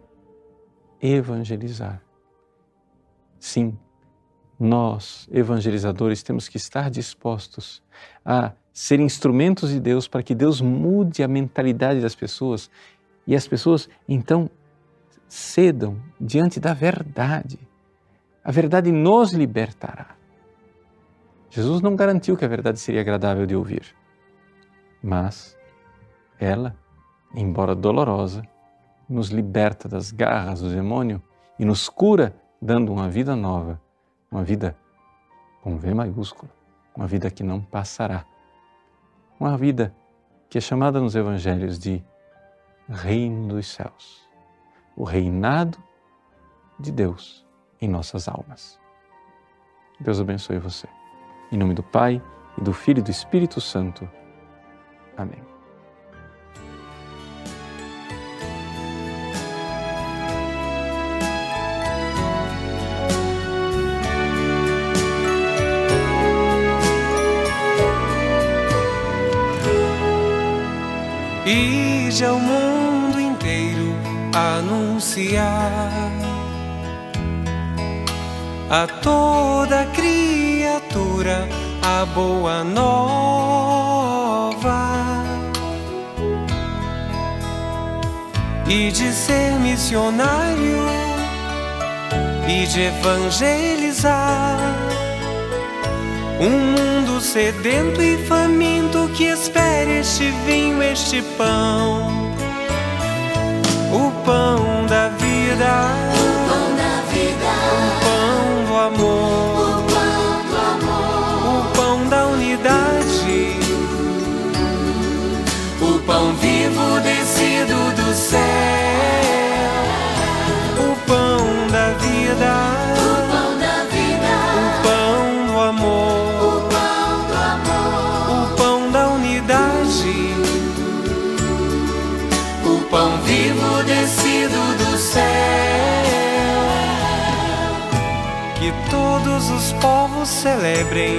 evangelizar. 1.02 2.02
Sim, 3.39 3.78
nós, 4.60 5.28
evangelizadores, 5.32 6.23
temos 6.23 6.50
que 6.50 6.58
estar 6.58 6.89
dispostos 6.89 7.84
a 8.26 8.54
ser 8.73 9.00
instrumentos 9.00 9.69
de 9.69 9.80
Deus 9.80 10.08
para 10.08 10.23
que 10.23 10.34
Deus 10.34 10.62
mude 10.62 11.23
a 11.23 11.28
mentalidade 11.28 12.02
das 12.02 12.15
pessoas 12.15 12.69
e 13.26 13.36
as 13.36 13.47
pessoas 13.47 13.89
então 14.08 14.50
cedam 15.28 16.02
diante 16.19 16.60
da 16.60 16.73
verdade. 16.73 17.60
A 18.43 18.52
verdade 18.52 18.91
nos 18.91 19.34
libertará. 19.34 20.15
Jesus 21.50 21.82
não 21.82 21.95
garantiu 21.95 22.38
que 22.38 22.45
a 22.45 22.47
verdade 22.47 22.80
seria 22.80 23.02
agradável 23.02 23.45
de 23.45 23.56
ouvir. 23.56 23.95
Mas 25.08 25.58
ela, 26.38 26.76
embora 27.34 27.74
dolorosa, 27.74 28.43
nos 29.08 29.30
liberta 29.30 29.88
das 29.88 30.12
garras 30.12 30.60
do 30.60 30.70
demônio 30.70 31.24
e 31.58 31.63
nos 31.63 31.88
cura, 31.88 32.36
dando 32.62 32.91
uma 32.91 33.08
vida 33.08 33.34
nova, 33.34 33.82
uma 34.30 34.43
vida 34.43 34.78
com 35.63 35.78
V 35.78 35.93
maiúsculo, 35.93 36.52
uma 36.93 37.08
vida 37.08 37.32
que 37.32 37.41
não 37.41 37.62
passará. 37.62 38.26
Uma 39.39 39.58
vida 39.58 39.96
que 40.50 40.58
é 40.58 40.62
chamada 40.62 41.00
nos 41.00 41.15
evangelhos 41.15 41.80
de 41.80 42.04
Reino 42.89 43.48
dos 43.48 43.65
Céus, 43.67 44.28
o 44.93 45.06
reinado 45.06 45.78
de 46.78 46.91
Deus 46.91 47.46
em 47.80 47.88
nossas 47.88 48.28
almas. 48.28 48.78
Deus 50.02 50.20
abençoe 50.20 50.60
você. 50.60 50.89
Em 51.50 51.58
nome 51.58 51.74
do 51.74 51.84
Pai, 51.84 52.22
e 52.58 52.62
do 52.62 52.74
Filho 52.74 53.00
e 53.00 53.04
do 53.04 53.12
Espírito 53.12 53.62
Santo. 53.62 54.10
Amém. 55.17 55.41
Ide 71.45 72.25
ao 72.25 72.38
mundo 72.39 73.19
inteiro 73.19 73.95
anunciar 74.34 76.12
a 78.69 78.86
toda 79.01 79.86
criatura 79.95 81.47
a 81.82 82.06
boa 82.06 82.63
nova 82.63 83.87
e 88.69 88.91
de 88.91 89.13
ser 89.13 89.53
missionário 89.60 90.77
e 92.47 92.65
de 92.65 92.82
evangelizar. 92.82 94.58
Um 96.39 96.49
mundo 96.49 97.19
sedento 97.19 98.01
e 98.01 98.17
faminto 98.25 99.10
que 99.15 99.25
espere 99.25 99.99
este 99.99 100.30
vinho, 100.45 100.84
este 100.84 101.21
pão, 101.38 102.32
o 103.91 104.12
pão 104.23 104.86
da 104.86 105.10
vida, 105.10 106.16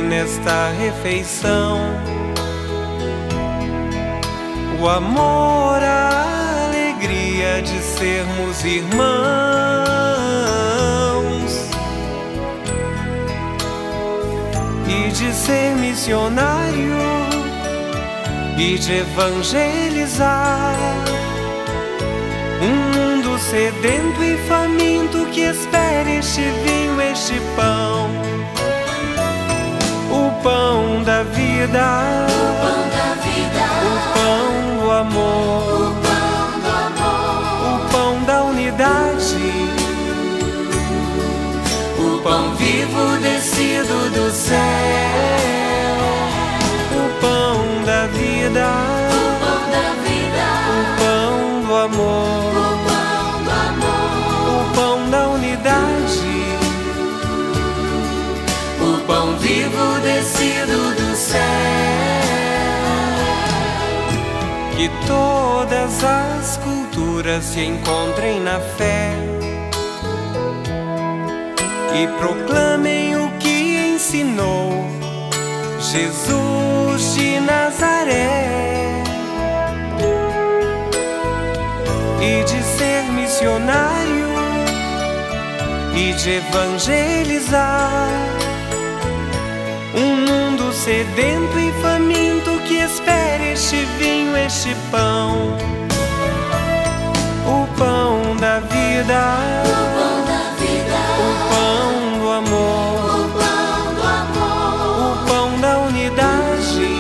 nesta 0.09 0.71
refeição. 0.71 1.79
O 4.81 4.89
amor, 4.89 5.83
a 5.83 6.67
alegria 6.69 7.61
de 7.63 7.79
sermos 7.81 8.65
irmãos. 8.65 8.99
E 14.89 15.11
de 15.11 15.33
ser 15.35 15.77
missionário 15.77 16.97
e 18.59 18.79
de 18.79 18.93
evangelizar. 19.01 20.77
Um 22.61 22.75
mundo 22.97 23.39
sedento 23.39 24.25
e 24.25 24.37
faminto 24.49 25.27
que 25.33 25.43
espera 25.43 26.11
este 26.11 26.41
vinho, 26.41 27.01
este 27.01 27.41
pão, 27.55 28.11
pão 30.49 31.03
da 31.05 31.23
vida, 31.25 31.85
O 32.27 32.49
pão 32.63 32.81
da 32.97 33.09
vida, 33.27 33.65
o 33.85 33.97
pão 34.17 34.47
do 34.81 34.91
amor, 34.91 35.61
o 35.75 35.93
pão 36.07 36.49
do 36.65 36.71
amor, 36.87 37.75
o 37.75 37.89
pão 37.93 38.13
da 38.25 38.45
unidade, 38.45 39.51
o 41.99 42.23
pão 42.23 42.55
vivo 42.55 43.05
descido 43.21 43.99
do 44.11 44.31
céu, 44.31 44.68
céu. 61.29 61.41
Que 64.77 64.89
todas 65.07 66.05
as 66.05 66.57
culturas 66.59 67.45
se 67.45 67.61
encontrem 67.61 68.41
na 68.41 68.61
fé. 68.61 69.11
E 72.01 72.07
proclamem 72.19 73.17
o 73.17 73.29
que 73.39 73.95
ensinou 73.95 74.87
Jesus 75.81 77.15
de 77.15 77.41
Nazaré. 77.41 78.47
E 82.21 82.45
de 82.45 82.63
ser 82.63 83.03
missionário 83.13 84.29
e 85.95 86.13
de 86.13 86.31
evangelizar 86.31 88.08
sedento 90.79 91.59
e 91.59 91.73
faminto 91.83 92.53
que 92.61 92.77
espera 92.77 93.45
este 93.53 93.85
vinho, 93.99 94.37
este 94.37 94.77
pão, 94.93 95.57
o 97.45 97.67
pão 97.77 98.37
da 98.37 98.61
vida, 98.61 99.21
o 99.65 99.75
pão 99.99 100.17
da 100.31 100.43
vida, 100.61 101.01
o 101.19 101.31
pão 101.51 102.21
do 102.21 102.31
amor, 102.31 103.11
o 103.11 103.29
pão 103.35 103.95
do 103.97 104.03
amor, 104.23 105.13
o 105.13 105.27
pão 105.27 105.61
da 105.61 105.79
unidade, 105.81 106.93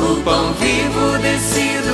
o 0.00 0.20
pão 0.22 0.52
vivo 0.54 1.16
descido 1.18 1.85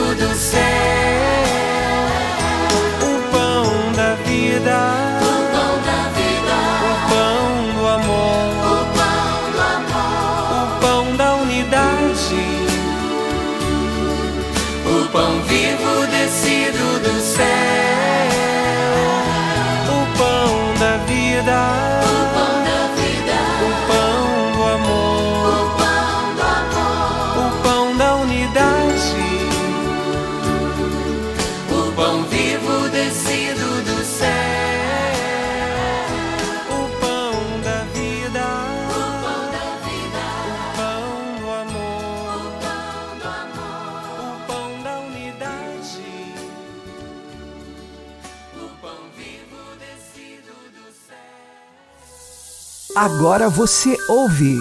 Agora 53.05 53.49
você 53.49 53.99
ouve 54.09 54.57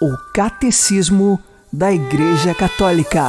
o 0.00 0.16
Catecismo 0.34 1.40
da 1.72 1.92
Igreja 1.92 2.52
Católica. 2.52 3.22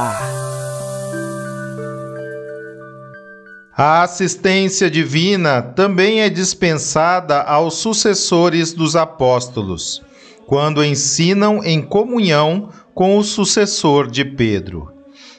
A 3.76 4.02
assistência 4.02 4.90
divina 4.90 5.62
também 5.62 6.20
é 6.20 6.28
dispensada 6.28 7.42
aos 7.42 7.74
sucessores 7.74 8.72
dos 8.72 8.96
apóstolos, 8.96 10.02
quando 10.48 10.84
ensinam 10.84 11.62
em 11.62 11.80
comunhão 11.80 12.70
com 12.92 13.16
o 13.16 13.22
sucessor 13.22 14.10
de 14.10 14.24
Pedro, 14.24 14.90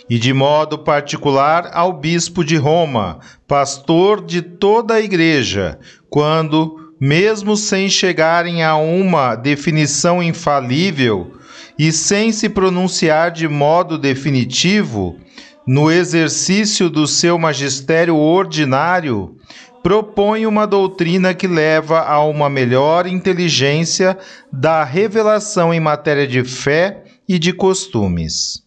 e 0.09 0.17
de 0.17 0.31
modo 0.31 0.79
particular 0.79 1.69
ao 1.73 1.91
bispo 1.91 2.45
de 2.45 2.55
Roma, 2.55 3.19
pastor 3.45 4.23
de 4.23 4.41
toda 4.41 4.93
a 4.93 5.01
igreja, 5.01 5.77
quando, 6.09 6.84
mesmo 6.99 7.57
sem 7.57 7.89
chegarem 7.89 8.63
a 8.63 8.75
uma 8.75 9.35
definição 9.35 10.21
infalível 10.23 11.33
e 11.77 11.91
sem 11.91 12.31
se 12.31 12.47
pronunciar 12.47 13.31
de 13.31 13.47
modo 13.47 13.97
definitivo, 13.97 15.17
no 15.67 15.91
exercício 15.91 16.89
do 16.89 17.07
seu 17.07 17.37
magistério 17.37 18.15
ordinário, 18.15 19.35
propõe 19.83 20.47
uma 20.47 20.65
doutrina 20.65 21.33
que 21.33 21.47
leva 21.47 22.01
a 22.01 22.23
uma 22.23 22.49
melhor 22.49 23.05
inteligência 23.05 24.17
da 24.51 24.83
revelação 24.83 25.73
em 25.73 25.79
matéria 25.79 26.27
de 26.27 26.43
fé 26.43 27.03
e 27.27 27.37
de 27.37 27.53
costumes. 27.53 28.64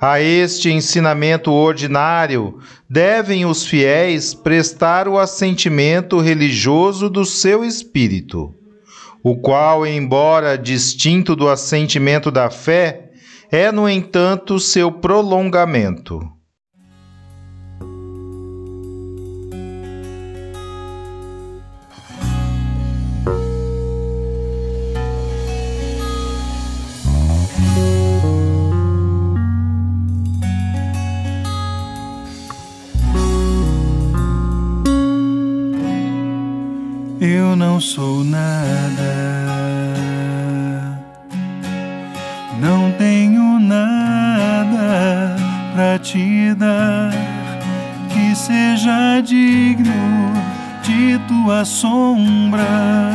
A 0.00 0.20
este 0.20 0.70
ensinamento 0.70 1.50
ordinário 1.50 2.58
devem 2.88 3.46
os 3.46 3.64
fiéis 3.66 4.34
prestar 4.34 5.08
o 5.08 5.18
assentimento 5.18 6.20
religioso 6.20 7.08
do 7.08 7.24
seu 7.24 7.64
espírito, 7.64 8.54
o 9.22 9.36
qual, 9.36 9.86
embora 9.86 10.58
distinto 10.58 11.34
do 11.34 11.48
assentimento 11.48 12.30
da 12.30 12.50
fé, 12.50 13.10
é, 13.50 13.72
no 13.72 13.88
entanto, 13.88 14.60
seu 14.60 14.92
prolongamento. 14.92 16.20
Sombra, 51.64 53.12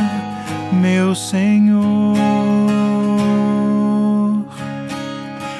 meu 0.72 1.14
Senhor. 1.14 2.16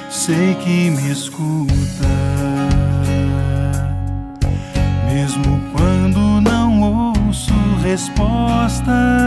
Sei 0.09 0.55
que 0.57 0.91
me 0.91 1.11
escuta, 1.11 2.09
mesmo 5.13 5.61
quando 5.73 6.41
não 6.41 6.81
ouço 6.83 7.55
resposta. 7.83 9.20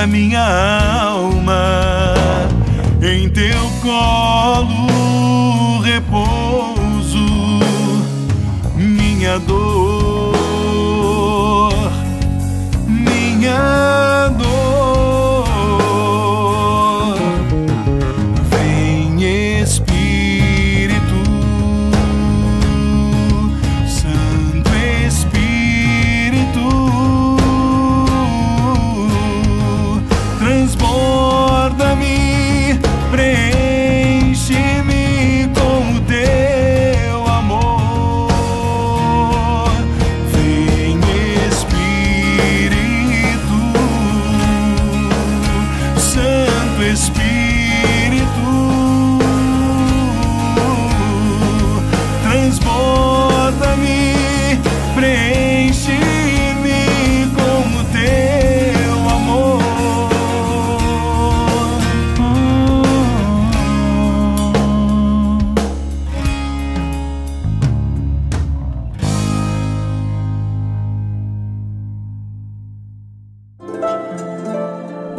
Da 0.00 0.06
minha 0.06 0.40
alma. 1.02 2.14
Em 3.02 3.28
teu 3.28 3.70
colo 3.82 4.89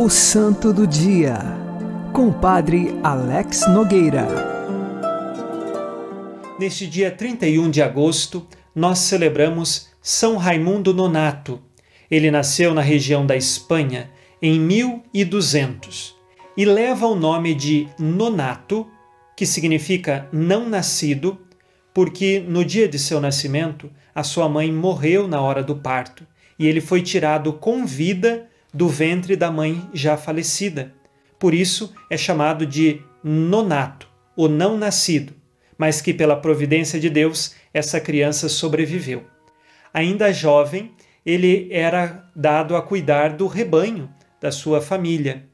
O 0.01 0.09
Santo 0.09 0.73
do 0.73 0.87
Dia, 0.87 1.37
com 2.11 2.33
Padre 2.33 2.87
Alex 3.03 3.67
Nogueira. 3.67 4.25
Neste 6.59 6.87
dia 6.87 7.11
31 7.11 7.69
de 7.69 7.83
agosto, 7.83 8.47
nós 8.73 8.97
celebramos 8.97 9.89
São 10.01 10.37
Raimundo 10.37 10.91
Nonato. 10.91 11.61
Ele 12.09 12.31
nasceu 12.31 12.73
na 12.73 12.81
região 12.81 13.27
da 13.27 13.35
Espanha 13.35 14.09
em 14.41 14.59
1200 14.59 16.15
e 16.57 16.65
leva 16.65 17.05
o 17.05 17.15
nome 17.15 17.53
de 17.53 17.87
Nonato, 17.99 18.87
que 19.37 19.45
significa 19.45 20.27
não 20.33 20.67
nascido, 20.67 21.39
porque 21.93 22.39
no 22.39 22.65
dia 22.65 22.87
de 22.87 22.97
seu 22.97 23.21
nascimento 23.21 23.87
a 24.15 24.23
sua 24.23 24.49
mãe 24.49 24.73
morreu 24.73 25.27
na 25.27 25.39
hora 25.39 25.61
do 25.61 25.75
parto 25.75 26.25
e 26.57 26.65
ele 26.65 26.81
foi 26.81 27.03
tirado 27.03 27.53
com 27.53 27.85
vida 27.85 28.49
do 28.73 28.87
ventre 28.87 29.35
da 29.35 29.51
mãe 29.51 29.89
já 29.93 30.17
falecida. 30.17 30.93
Por 31.39 31.53
isso 31.53 31.93
é 32.09 32.17
chamado 32.17 32.65
de 32.65 33.01
nonato, 33.23 34.07
o 34.35 34.47
não 34.47 34.77
nascido, 34.77 35.33
mas 35.77 36.01
que 36.01 36.13
pela 36.13 36.35
providência 36.35 36.99
de 36.99 37.09
Deus 37.09 37.55
essa 37.73 37.99
criança 37.99 38.47
sobreviveu. 38.47 39.23
Ainda 39.93 40.31
jovem, 40.31 40.91
ele 41.25 41.67
era 41.71 42.29
dado 42.35 42.75
a 42.75 42.81
cuidar 42.81 43.33
do 43.33 43.47
rebanho 43.47 44.09
da 44.39 44.51
sua 44.51 44.81
família. 44.81 45.45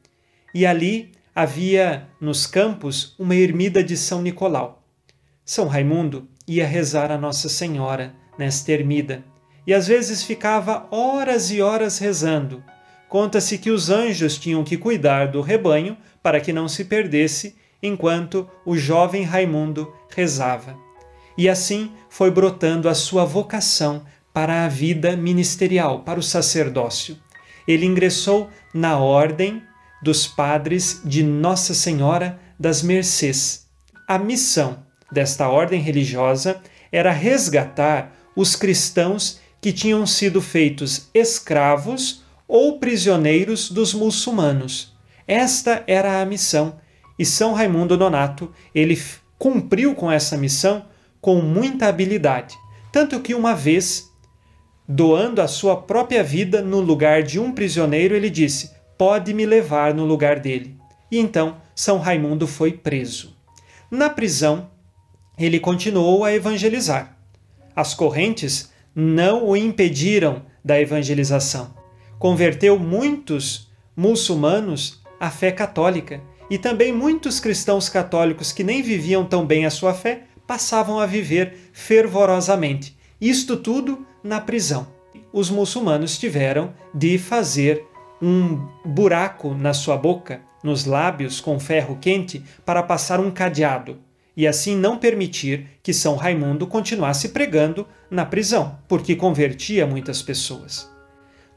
E 0.53 0.65
ali 0.65 1.11
havia 1.35 2.07
nos 2.19 2.47
campos 2.47 3.15
uma 3.19 3.35
ermida 3.35 3.83
de 3.83 3.97
São 3.97 4.21
Nicolau. 4.21 4.83
São 5.45 5.67
Raimundo 5.67 6.27
ia 6.47 6.65
rezar 6.65 7.11
a 7.11 7.17
Nossa 7.17 7.49
Senhora 7.49 8.13
nesta 8.37 8.71
ermida 8.71 9.23
e 9.65 9.73
às 9.73 9.87
vezes 9.87 10.23
ficava 10.23 10.87
horas 10.89 11.51
e 11.51 11.61
horas 11.61 11.97
rezando. 11.99 12.63
Conta-se 13.09 13.57
que 13.57 13.71
os 13.71 13.89
anjos 13.89 14.37
tinham 14.37 14.63
que 14.63 14.77
cuidar 14.77 15.27
do 15.27 15.41
rebanho 15.41 15.97
para 16.21 16.41
que 16.41 16.51
não 16.51 16.67
se 16.67 16.85
perdesse 16.85 17.55
enquanto 17.81 18.49
o 18.65 18.75
jovem 18.75 19.23
Raimundo 19.23 19.93
rezava. 20.13 20.75
E 21.37 21.47
assim 21.47 21.91
foi 22.09 22.31
brotando 22.31 22.89
a 22.89 22.95
sua 22.95 23.23
vocação 23.23 24.03
para 24.33 24.65
a 24.65 24.67
vida 24.67 25.15
ministerial, 25.15 25.99
para 25.99 26.19
o 26.19 26.23
sacerdócio. 26.23 27.17
Ele 27.67 27.85
ingressou 27.85 28.49
na 28.73 28.97
Ordem 28.97 29.63
dos 30.01 30.27
Padres 30.27 31.01
de 31.03 31.23
Nossa 31.23 31.73
Senhora 31.73 32.39
das 32.59 32.81
Mercês. 32.81 33.67
A 34.07 34.17
missão 34.17 34.83
desta 35.11 35.47
ordem 35.47 35.81
religiosa 35.81 36.61
era 36.91 37.11
resgatar 37.11 38.15
os 38.35 38.55
cristãos 38.55 39.39
que 39.59 39.73
tinham 39.73 40.05
sido 40.05 40.41
feitos 40.41 41.09
escravos 41.13 42.23
ou 42.47 42.79
prisioneiros 42.79 43.69
dos 43.69 43.93
muçulmanos. 43.93 44.95
Esta 45.27 45.83
era 45.85 46.21
a 46.21 46.25
missão, 46.25 46.79
e 47.19 47.25
São 47.25 47.53
Raimundo 47.53 47.97
Nonato, 47.97 48.51
ele 48.73 48.99
cumpriu 49.37 49.93
com 49.93 50.11
essa 50.11 50.37
missão 50.37 50.85
com 51.19 51.41
muita 51.41 51.87
habilidade, 51.87 52.55
tanto 52.91 53.19
que 53.19 53.35
uma 53.35 53.53
vez, 53.53 54.09
doando 54.87 55.41
a 55.41 55.47
sua 55.47 55.75
própria 55.75 56.23
vida 56.23 56.61
no 56.61 56.79
lugar 56.79 57.23
de 57.23 57.39
um 57.39 57.51
prisioneiro, 57.51 58.15
ele 58.15 58.29
disse: 58.29 58.71
"Pode 58.97 59.33
me 59.33 59.45
levar 59.45 59.93
no 59.93 60.05
lugar 60.05 60.39
dele". 60.39 60.77
E 61.11 61.17
então 61.17 61.57
São 61.75 61.97
Raimundo 61.97 62.47
foi 62.47 62.71
preso. 62.71 63.35
Na 63.91 64.09
prisão, 64.09 64.69
ele 65.37 65.59
continuou 65.59 66.23
a 66.23 66.33
evangelizar. 66.33 67.17
As 67.75 67.93
correntes 67.93 68.71
não 68.95 69.45
o 69.45 69.55
impediram 69.55 70.41
da 70.65 70.79
evangelização. 70.79 71.76
Converteu 72.19 72.79
muitos 72.79 73.69
muçulmanos 73.95 75.01
à 75.19 75.29
fé 75.29 75.51
católica 75.51 76.21
e 76.49 76.57
também 76.57 76.91
muitos 76.91 77.39
cristãos 77.39 77.89
católicos 77.89 78.51
que 78.51 78.63
nem 78.63 78.81
viviam 78.81 79.25
tão 79.25 79.45
bem 79.45 79.65
a 79.65 79.69
sua 79.69 79.93
fé 79.93 80.23
passavam 80.47 80.99
a 80.99 81.05
viver 81.05 81.69
fervorosamente. 81.73 82.97
Isto 83.19 83.57
tudo 83.57 84.05
na 84.23 84.39
prisão. 84.39 84.87
Os 85.31 85.49
muçulmanos 85.49 86.17
tiveram 86.17 86.73
de 86.93 87.17
fazer 87.17 87.85
um 88.21 88.67
buraco 88.83 89.53
na 89.53 89.73
sua 89.73 89.97
boca, 89.97 90.41
nos 90.63 90.85
lábios 90.85 91.39
com 91.39 91.59
ferro 91.59 91.97
quente, 92.01 92.43
para 92.65 92.81
passar 92.81 93.19
um 93.19 93.29
cadeado 93.29 93.99
e 94.35 94.47
assim 94.47 94.75
não 94.75 94.97
permitir 94.97 95.67
que 95.83 95.93
São 95.93 96.15
Raimundo 96.15 96.65
continuasse 96.67 97.29
pregando 97.29 97.87
na 98.09 98.25
prisão, 98.25 98.77
porque 98.87 99.15
convertia 99.15 99.85
muitas 99.85 100.21
pessoas. 100.21 100.96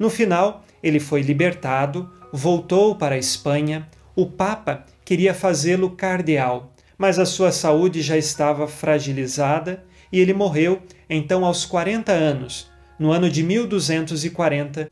No 0.01 0.09
final, 0.09 0.65
ele 0.83 0.99
foi 0.99 1.21
libertado, 1.21 2.11
voltou 2.33 2.97
para 2.97 3.17
a 3.17 3.19
Espanha. 3.19 3.87
O 4.17 4.25
Papa 4.25 4.87
queria 5.05 5.35
fazê-lo 5.35 5.91
cardeal, 5.91 6.73
mas 6.97 7.19
a 7.19 7.27
sua 7.27 7.53
saúde 7.53 8.01
já 8.01 8.17
estava 8.17 8.67
fragilizada 8.67 9.85
e 10.11 10.19
ele 10.19 10.33
morreu 10.33 10.81
então 11.09 11.45
aos 11.45 11.67
40 11.67 12.13
anos, 12.13 12.71
no 12.99 13.13
ano 13.13 13.29
de 13.29 13.43
1240. 13.43 14.91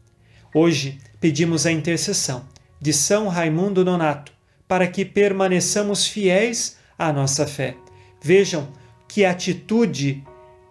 Hoje 0.54 0.98
pedimos 1.18 1.64
a 1.64 1.72
intercessão 1.72 2.44
de 2.78 2.92
São 2.92 3.28
Raimundo 3.28 3.82
Nonato 3.82 4.30
para 4.68 4.86
que 4.86 5.06
permaneçamos 5.06 6.06
fiéis 6.06 6.76
à 6.98 7.10
nossa 7.14 7.46
fé. 7.46 7.76
Vejam 8.20 8.68
que 9.08 9.24
atitude 9.24 10.22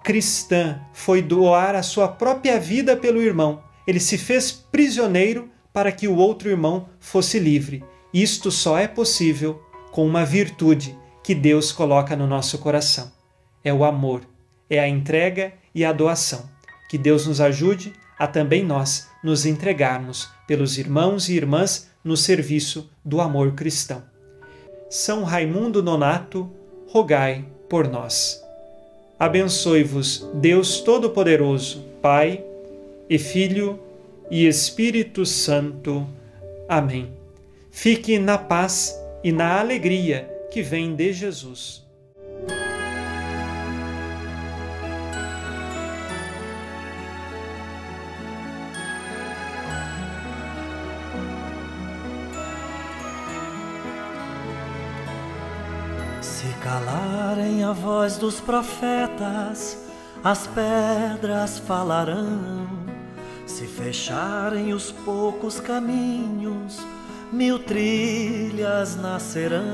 cristã 0.03 0.79
foi 0.93 1.23
doar 1.23 1.75
a 1.75 1.81
sua 1.81 2.07
própria 2.07 2.59
vida 2.59 2.95
pelo 2.95 3.19
irmão. 3.19 3.65
Ele 3.87 3.99
se 3.99 4.17
fez 4.17 4.51
prisioneiro 4.51 5.49
para 5.71 5.91
que 5.91 6.07
o 6.07 6.17
outro 6.17 6.49
irmão 6.49 6.89
fosse 6.99 7.39
livre. 7.39 7.83
Isto 8.13 8.51
só 8.51 8.77
é 8.77 8.87
possível 8.87 9.61
com 9.91 10.05
uma 10.05 10.25
virtude 10.25 10.97
que 11.23 11.33
Deus 11.33 11.71
coloca 11.71 12.15
no 12.15 12.27
nosso 12.27 12.57
coração. 12.57 13.11
É 13.63 13.73
o 13.73 13.83
amor, 13.83 14.21
é 14.69 14.79
a 14.79 14.87
entrega 14.87 15.53
e 15.73 15.85
a 15.85 15.93
doação. 15.93 16.49
Que 16.89 16.97
Deus 16.97 17.25
nos 17.27 17.39
ajude 17.39 17.93
a 18.17 18.27
também 18.27 18.63
nós 18.63 19.07
nos 19.23 19.45
entregarmos 19.45 20.29
pelos 20.47 20.77
irmãos 20.77 21.29
e 21.29 21.35
irmãs 21.35 21.89
no 22.03 22.17
serviço 22.17 22.89
do 23.03 23.21
amor 23.21 23.53
cristão. 23.53 24.03
São 24.89 25.23
Raimundo 25.23 25.83
Nonato, 25.83 26.49
rogai 26.87 27.45
por 27.69 27.87
nós. 27.87 28.41
Abençoe-vos 29.19 30.27
Deus 30.33 30.79
Todo-Poderoso, 30.79 31.83
Pai 32.01 32.43
e 33.09 33.17
Filho 33.17 33.79
e 34.29 34.47
Espírito 34.47 35.25
Santo. 35.25 36.07
Amém. 36.67 37.11
Fique 37.71 38.19
na 38.19 38.37
paz 38.37 38.97
e 39.23 39.31
na 39.31 39.59
alegria 39.59 40.29
que 40.51 40.61
vem 40.61 40.95
de 40.95 41.13
Jesus. 41.13 41.85
Se 56.21 56.47
calarem 56.61 57.63
a 57.63 57.73
voz 57.73 58.17
dos 58.17 58.39
profetas, 58.41 59.77
as 60.23 60.47
pedras 60.47 61.59
falarão. 61.59 62.66
Se 63.57 63.65
fecharem 63.65 64.71
os 64.71 64.91
poucos 64.91 65.59
caminhos, 65.59 66.77
mil 67.31 67.57
trilhas 67.57 68.95
nascerão. 68.95 69.65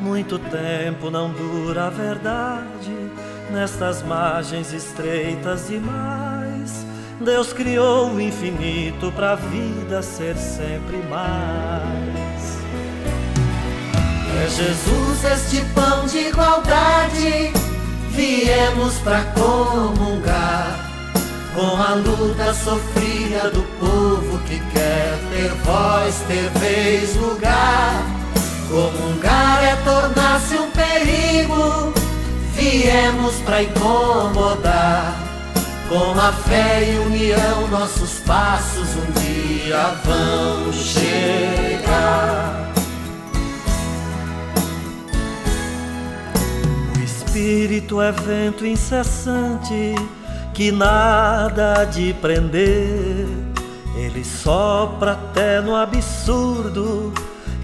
Muito 0.00 0.40
tempo 0.40 1.08
não 1.08 1.30
dura 1.30 1.86
a 1.86 1.90
verdade, 1.90 3.12
nestas 3.52 4.02
margens 4.02 4.72
estreitas 4.72 5.68
demais. 5.68 6.84
Deus 7.20 7.52
criou 7.52 8.10
o 8.10 8.20
infinito 8.20 9.12
para 9.12 9.34
a 9.34 9.36
vida 9.36 10.02
ser 10.02 10.36
sempre 10.36 10.96
mais. 11.08 12.58
É 14.42 14.48
Jesus 14.50 15.24
este 15.24 15.64
pão 15.76 16.06
de 16.06 16.18
igualdade, 16.26 17.52
viemos 18.10 18.98
para 18.98 19.22
comungar 19.26 20.83
com 21.54 21.76
a 21.80 21.94
luta 21.94 22.52
sofrida 22.52 23.50
do 23.50 23.62
povo 23.78 24.38
que 24.40 24.58
quer 24.72 25.18
ter 25.30 25.50
voz, 25.64 26.16
ter 26.26 26.50
vez, 26.58 27.14
lugar. 27.16 28.02
Comungar 28.68 29.64
é 29.64 29.76
tornar-se 29.84 30.56
um 30.56 30.70
perigo, 30.72 31.92
viemos 32.54 33.36
para 33.44 33.62
incomodar. 33.62 35.16
Com 35.88 36.18
a 36.18 36.32
fé 36.32 36.90
e 36.90 36.98
união, 36.98 37.68
nossos 37.68 38.18
passos 38.20 38.88
um 38.96 39.12
dia 39.20 39.94
vão 40.04 40.72
chegar. 40.72 42.64
espírito 47.04 48.00
é 48.00 48.12
vento 48.12 48.64
incessante 48.64 49.94
que 50.54 50.70
nada 50.70 51.84
de 51.84 52.14
prender. 52.14 53.26
Ele 53.96 54.24
sopra 54.24 55.12
até 55.12 55.60
no 55.60 55.74
absurdo 55.74 57.12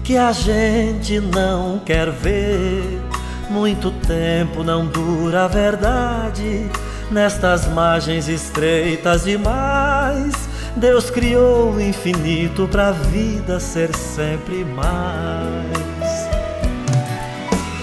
que 0.03 0.17
a 0.17 0.31
gente 0.31 1.19
não 1.19 1.79
quer 1.79 2.11
ver. 2.11 3.01
Muito 3.49 3.91
tempo 3.91 4.63
não 4.63 4.85
dura 4.85 5.45
a 5.45 5.47
verdade 5.47 6.69
nestas 7.09 7.67
margens 7.67 8.27
estreitas 8.27 9.23
demais. 9.23 10.33
Deus 10.75 11.09
criou 11.09 11.73
o 11.73 11.81
infinito 11.81 12.67
para 12.67 12.89
a 12.89 12.91
vida 12.91 13.59
ser 13.59 13.93
sempre 13.95 14.63
mais. 14.63 15.91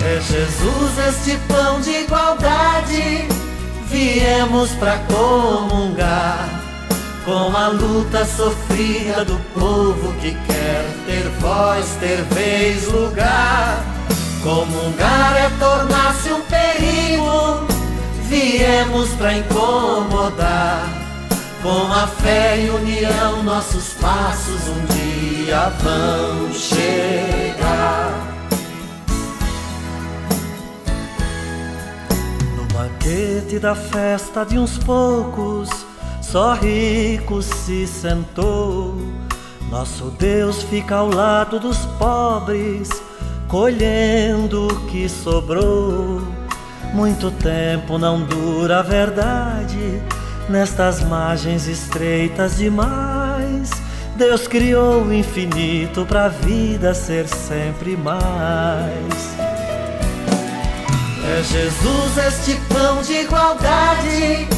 É 0.02 0.20
Jesus 0.20 0.98
este 1.08 1.36
pão 1.46 1.80
de 1.80 1.90
igualdade, 1.90 3.28
viemos 3.90 4.70
para 4.72 4.98
comungar 4.98 6.58
com 7.24 7.54
a 7.54 7.68
luta 7.68 8.24
sofrida 8.24 9.22
do 9.22 9.38
povo 9.52 10.14
que 10.14 10.32
quer 10.46 10.84
ter 11.04 11.28
voz, 11.40 11.86
ter 12.00 12.22
vez, 12.34 12.86
lugar. 12.86 13.84
Comungar 14.42 15.36
é 15.36 15.50
tornar-se 15.58 16.32
um 16.32 16.40
perigo, 16.42 17.66
viemos 18.22 19.10
para 19.10 19.34
incomodar. 19.34 20.88
Com 21.62 21.92
a 21.92 22.06
fé 22.06 22.60
e 22.60 22.70
união, 22.70 23.42
nossos 23.42 23.92
passos 23.94 24.68
um 24.68 24.86
dia 24.86 25.70
vão 25.82 26.54
chegar. 26.54 28.07
Banquete 33.08 33.58
da 33.58 33.74
festa 33.74 34.44
de 34.44 34.58
uns 34.58 34.76
poucos, 34.76 35.70
só 36.20 36.52
rico 36.52 37.40
se 37.40 37.86
sentou. 37.86 38.94
Nosso 39.70 40.10
Deus 40.18 40.62
fica 40.62 40.96
ao 40.96 41.08
lado 41.08 41.58
dos 41.58 41.78
pobres, 41.98 42.90
colhendo 43.48 44.68
o 44.68 44.86
que 44.86 45.08
sobrou. 45.08 46.22
Muito 46.92 47.30
tempo 47.30 47.98
não 47.98 48.20
dura 48.20 48.80
a 48.80 48.82
verdade, 48.82 50.02
nestas 50.48 51.02
margens 51.02 51.66
estreitas 51.66 52.58
demais. 52.58 53.70
Deus 54.16 54.46
criou 54.46 55.04
o 55.04 55.14
infinito 55.14 56.04
para 56.04 56.26
a 56.26 56.28
vida 56.28 56.92
ser 56.92 57.26
sempre 57.26 57.96
mais. 57.96 59.07
Jesus 61.42 62.18
este 62.26 62.54
pão 62.68 63.00
de 63.02 63.20
igualdade, 63.20 64.48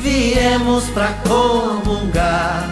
viemos 0.00 0.84
para 0.90 1.12
comungar 1.28 2.70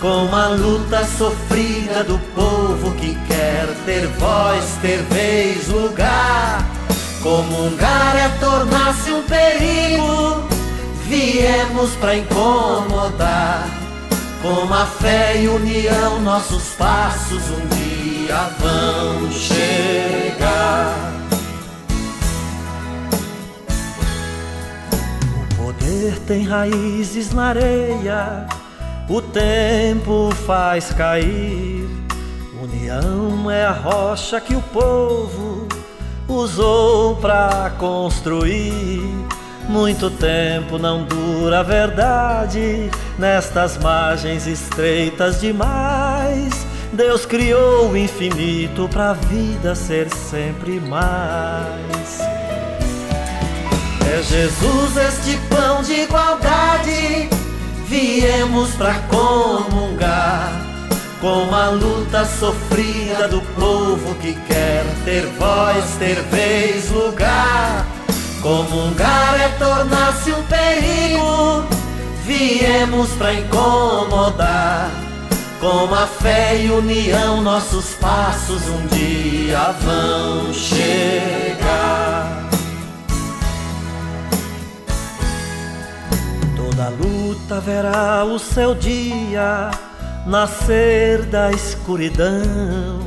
com 0.00 0.34
a 0.34 0.48
luta 0.48 1.04
sofrida 1.04 2.04
do 2.04 2.18
povo 2.34 2.92
que 2.96 3.14
quer 3.26 3.66
ter 3.84 4.06
voz, 4.18 4.64
ter 4.80 5.02
vez, 5.04 5.68
lugar. 5.68 6.66
Comungar 7.22 8.16
é 8.16 8.28
tornar-se 8.40 9.10
um 9.10 9.22
perigo, 9.22 10.48
viemos 11.04 11.90
para 11.96 12.16
incomodar. 12.16 13.68
Com 14.40 14.72
a 14.72 14.86
fé 14.86 15.40
e 15.42 15.48
união, 15.48 16.20
nossos 16.20 16.74
passos 16.74 17.42
um 17.50 17.66
dia 17.76 18.50
vão 18.60 19.30
chegar. 19.32 21.17
Poder 25.98 26.18
tem 26.20 26.44
raízes 26.44 27.32
na 27.32 27.46
areia, 27.46 28.46
o 29.08 29.20
tempo 29.20 30.30
faz 30.46 30.92
cair. 30.92 31.88
União 32.62 33.50
é 33.50 33.64
a 33.64 33.72
rocha 33.72 34.40
que 34.40 34.54
o 34.54 34.62
povo 34.62 35.66
usou 36.28 37.16
para 37.16 37.72
construir. 37.78 39.02
Muito 39.68 40.08
tempo 40.08 40.78
não 40.78 41.02
dura 41.02 41.60
a 41.60 41.62
verdade, 41.62 42.90
nestas 43.18 43.76
margens 43.78 44.46
estreitas 44.46 45.40
demais. 45.40 46.66
Deus 46.92 47.26
criou 47.26 47.90
o 47.90 47.96
infinito 47.96 48.88
para 48.88 49.10
a 49.10 49.14
vida 49.14 49.74
ser 49.74 50.08
sempre 50.10 50.80
mais. 50.80 52.37
Jesus 54.22 54.96
este 54.96 55.36
pão 55.48 55.82
de 55.82 56.02
igualdade, 56.02 57.28
viemos 57.86 58.70
para 58.70 58.94
comungar 59.08 60.68
com 61.20 61.54
a 61.54 61.68
luta 61.70 62.24
sofrida 62.24 63.28
do 63.28 63.40
povo 63.40 64.14
que 64.16 64.34
quer 64.34 64.84
ter 65.04 65.26
voz, 65.38 65.84
ter 65.98 66.20
vez, 66.22 66.90
lugar. 66.90 67.86
Comungar 68.40 69.40
é 69.40 69.48
tornar-se 69.58 70.32
um 70.32 70.42
perigo, 70.44 71.64
viemos 72.24 73.10
para 73.10 73.34
incomodar. 73.34 74.90
Com 75.60 75.92
a 75.92 76.06
fé 76.06 76.56
e 76.56 76.70
união, 76.70 77.42
nossos 77.42 77.94
passos 77.94 78.62
um 78.68 78.86
dia 78.86 79.74
vão 79.82 80.52
chegar. 80.54 82.47
Luta 86.86 87.60
verá 87.60 88.24
o 88.24 88.38
seu 88.38 88.72
dia 88.72 89.70
nascer 90.24 91.22
da 91.24 91.50
escuridão. 91.50 93.00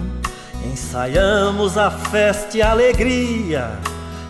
Ensaiamos 0.66 1.78
a 1.78 1.90
festa 1.90 2.58
e 2.58 2.62
a 2.62 2.72
alegria, 2.72 3.80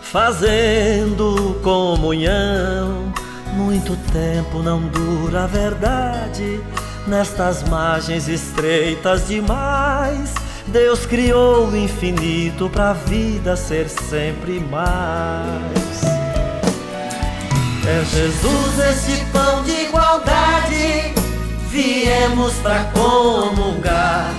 fazendo 0.00 1.58
comunhão. 1.62 3.12
Muito 3.54 3.96
tempo 4.12 4.62
não 4.62 4.80
dura 4.80 5.44
a 5.44 5.46
verdade, 5.46 6.60
nestas 7.06 7.62
margens 7.68 8.28
estreitas 8.28 9.26
demais. 9.26 10.34
Deus 10.68 11.04
criou 11.04 11.66
o 11.66 11.76
infinito 11.76 12.70
para 12.70 12.90
a 12.90 12.94
vida 12.94 13.56
ser 13.56 13.88
sempre 13.88 14.60
mais. 14.60 16.11
É 17.84 18.04
Jesus 18.04 18.78
esse 18.78 19.24
pão 19.32 19.62
de 19.64 19.72
igualdade, 19.72 21.14
viemos 21.68 22.54
para 22.62 22.84
comungar 22.84 24.32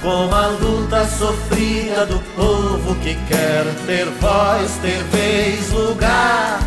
com 0.00 0.32
a 0.32 0.46
luta 0.46 1.04
sofrida 1.06 2.06
do 2.06 2.18
povo 2.36 2.94
que 2.96 3.16
quer 3.26 3.64
ter 3.84 4.06
voz, 4.20 4.70
ter 4.80 5.02
vez, 5.04 5.70
lugar. 5.72 6.60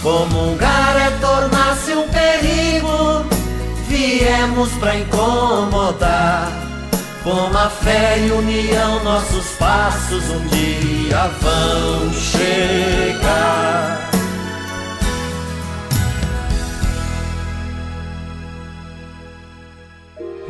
Comungar 0.00 0.96
é 0.96 1.10
tornar-se 1.20 1.92
um 1.92 2.08
perigo, 2.08 3.26
viemos 3.88 4.70
para 4.74 4.96
incomodar. 4.96 6.52
Com 7.24 7.56
a 7.56 7.68
fé 7.68 8.18
e 8.20 8.30
união, 8.30 9.02
nossos 9.02 9.48
passos 9.58 10.22
um 10.30 10.46
dia 10.46 11.28
vão 11.42 12.12
chegar. 12.12 14.07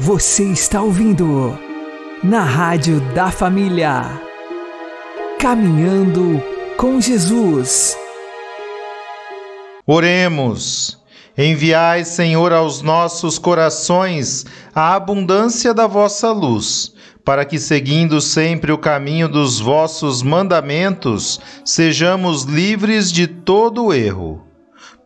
Você 0.01 0.45
está 0.45 0.81
ouvindo 0.81 1.59
na 2.23 2.45
Rádio 2.45 3.01
da 3.15 3.33
Família. 3.33 4.23
Caminhando 5.41 6.41
com 6.77 7.01
Jesus. 7.01 7.99
Oremos. 9.85 11.03
Enviai, 11.37 12.05
Senhor, 12.05 12.53
aos 12.53 12.81
nossos 12.81 13.41
corações 13.41 14.47
a 14.73 14.95
abundância 14.95 15.75
da 15.75 15.89
vossa 15.89 16.31
luz, 16.31 16.95
para 17.25 17.45
que, 17.45 17.59
seguindo 17.59 18.21
sempre 18.21 18.71
o 18.71 18.79
caminho 18.79 19.29
dos 19.29 19.59
vossos 19.59 20.23
mandamentos, 20.23 21.41
sejamos 21.65 22.45
livres 22.45 23.11
de 23.11 23.27
todo 23.27 23.93
erro. 23.93 24.48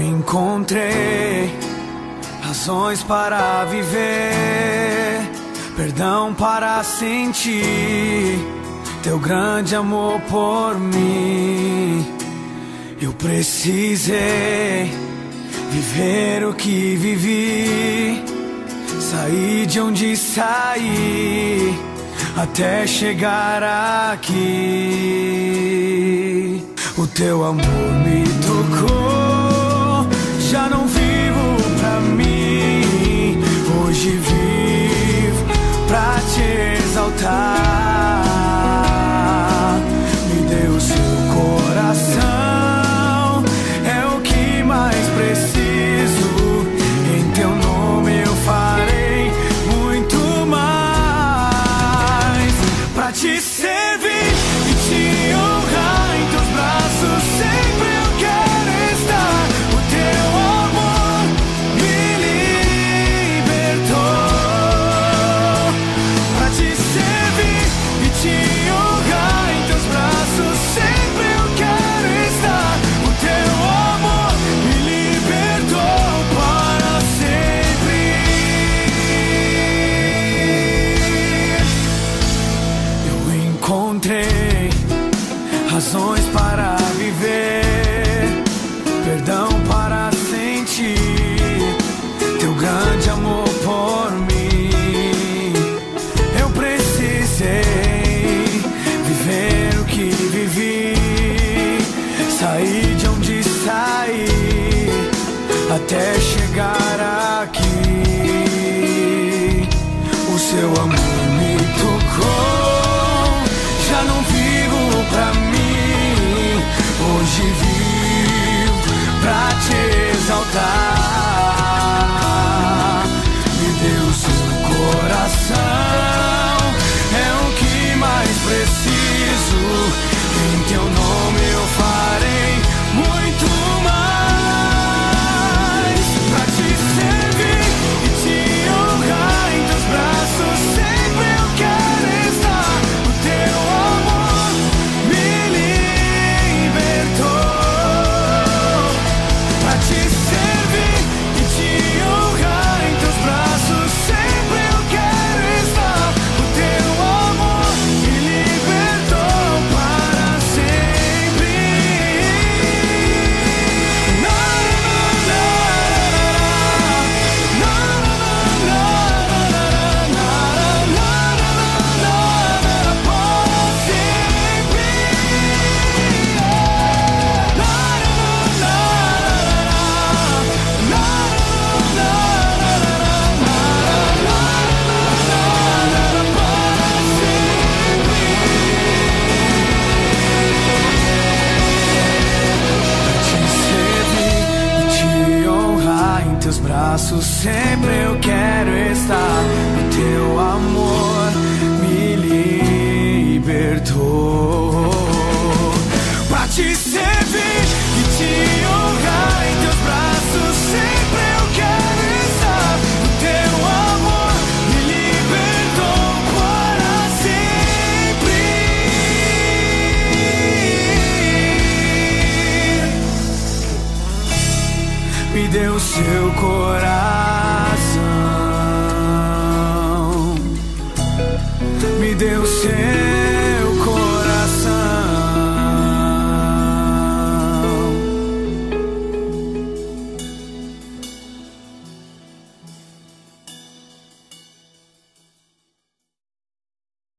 Encontrei 0.00 1.50
razões 2.42 3.02
para 3.02 3.64
viver, 3.66 5.20
perdão 5.76 6.34
para 6.34 6.82
sentir 6.82 8.38
teu 9.02 9.18
grande 9.18 9.74
amor 9.74 10.20
por 10.22 10.78
mim. 10.78 12.06
Eu 13.00 13.12
precisei 13.12 14.90
viver 15.70 16.44
o 16.44 16.52
que 16.54 16.96
vivi, 16.96 18.22
sair 19.00 19.66
de 19.66 19.80
onde 19.80 20.16
saí 20.16 21.74
até 22.36 22.86
chegar 22.86 23.62
aqui. 24.12 24.40
O 26.96 27.06
teu 27.06 27.44
amor 27.44 27.92
me 28.04 28.24
tocou, 28.42 29.29
já 30.50 30.68
não 30.68 30.84
vivo 30.84 31.56
pra 31.78 32.00
mim, 32.00 33.38
hoje 33.84 34.10
vivo 34.10 35.44
pra 35.86 36.18
te 36.34 36.42
exaltar. 36.82 37.30
Me 40.26 40.42
deu 40.48 40.80
seu 40.80 40.96
coração, 41.32 42.29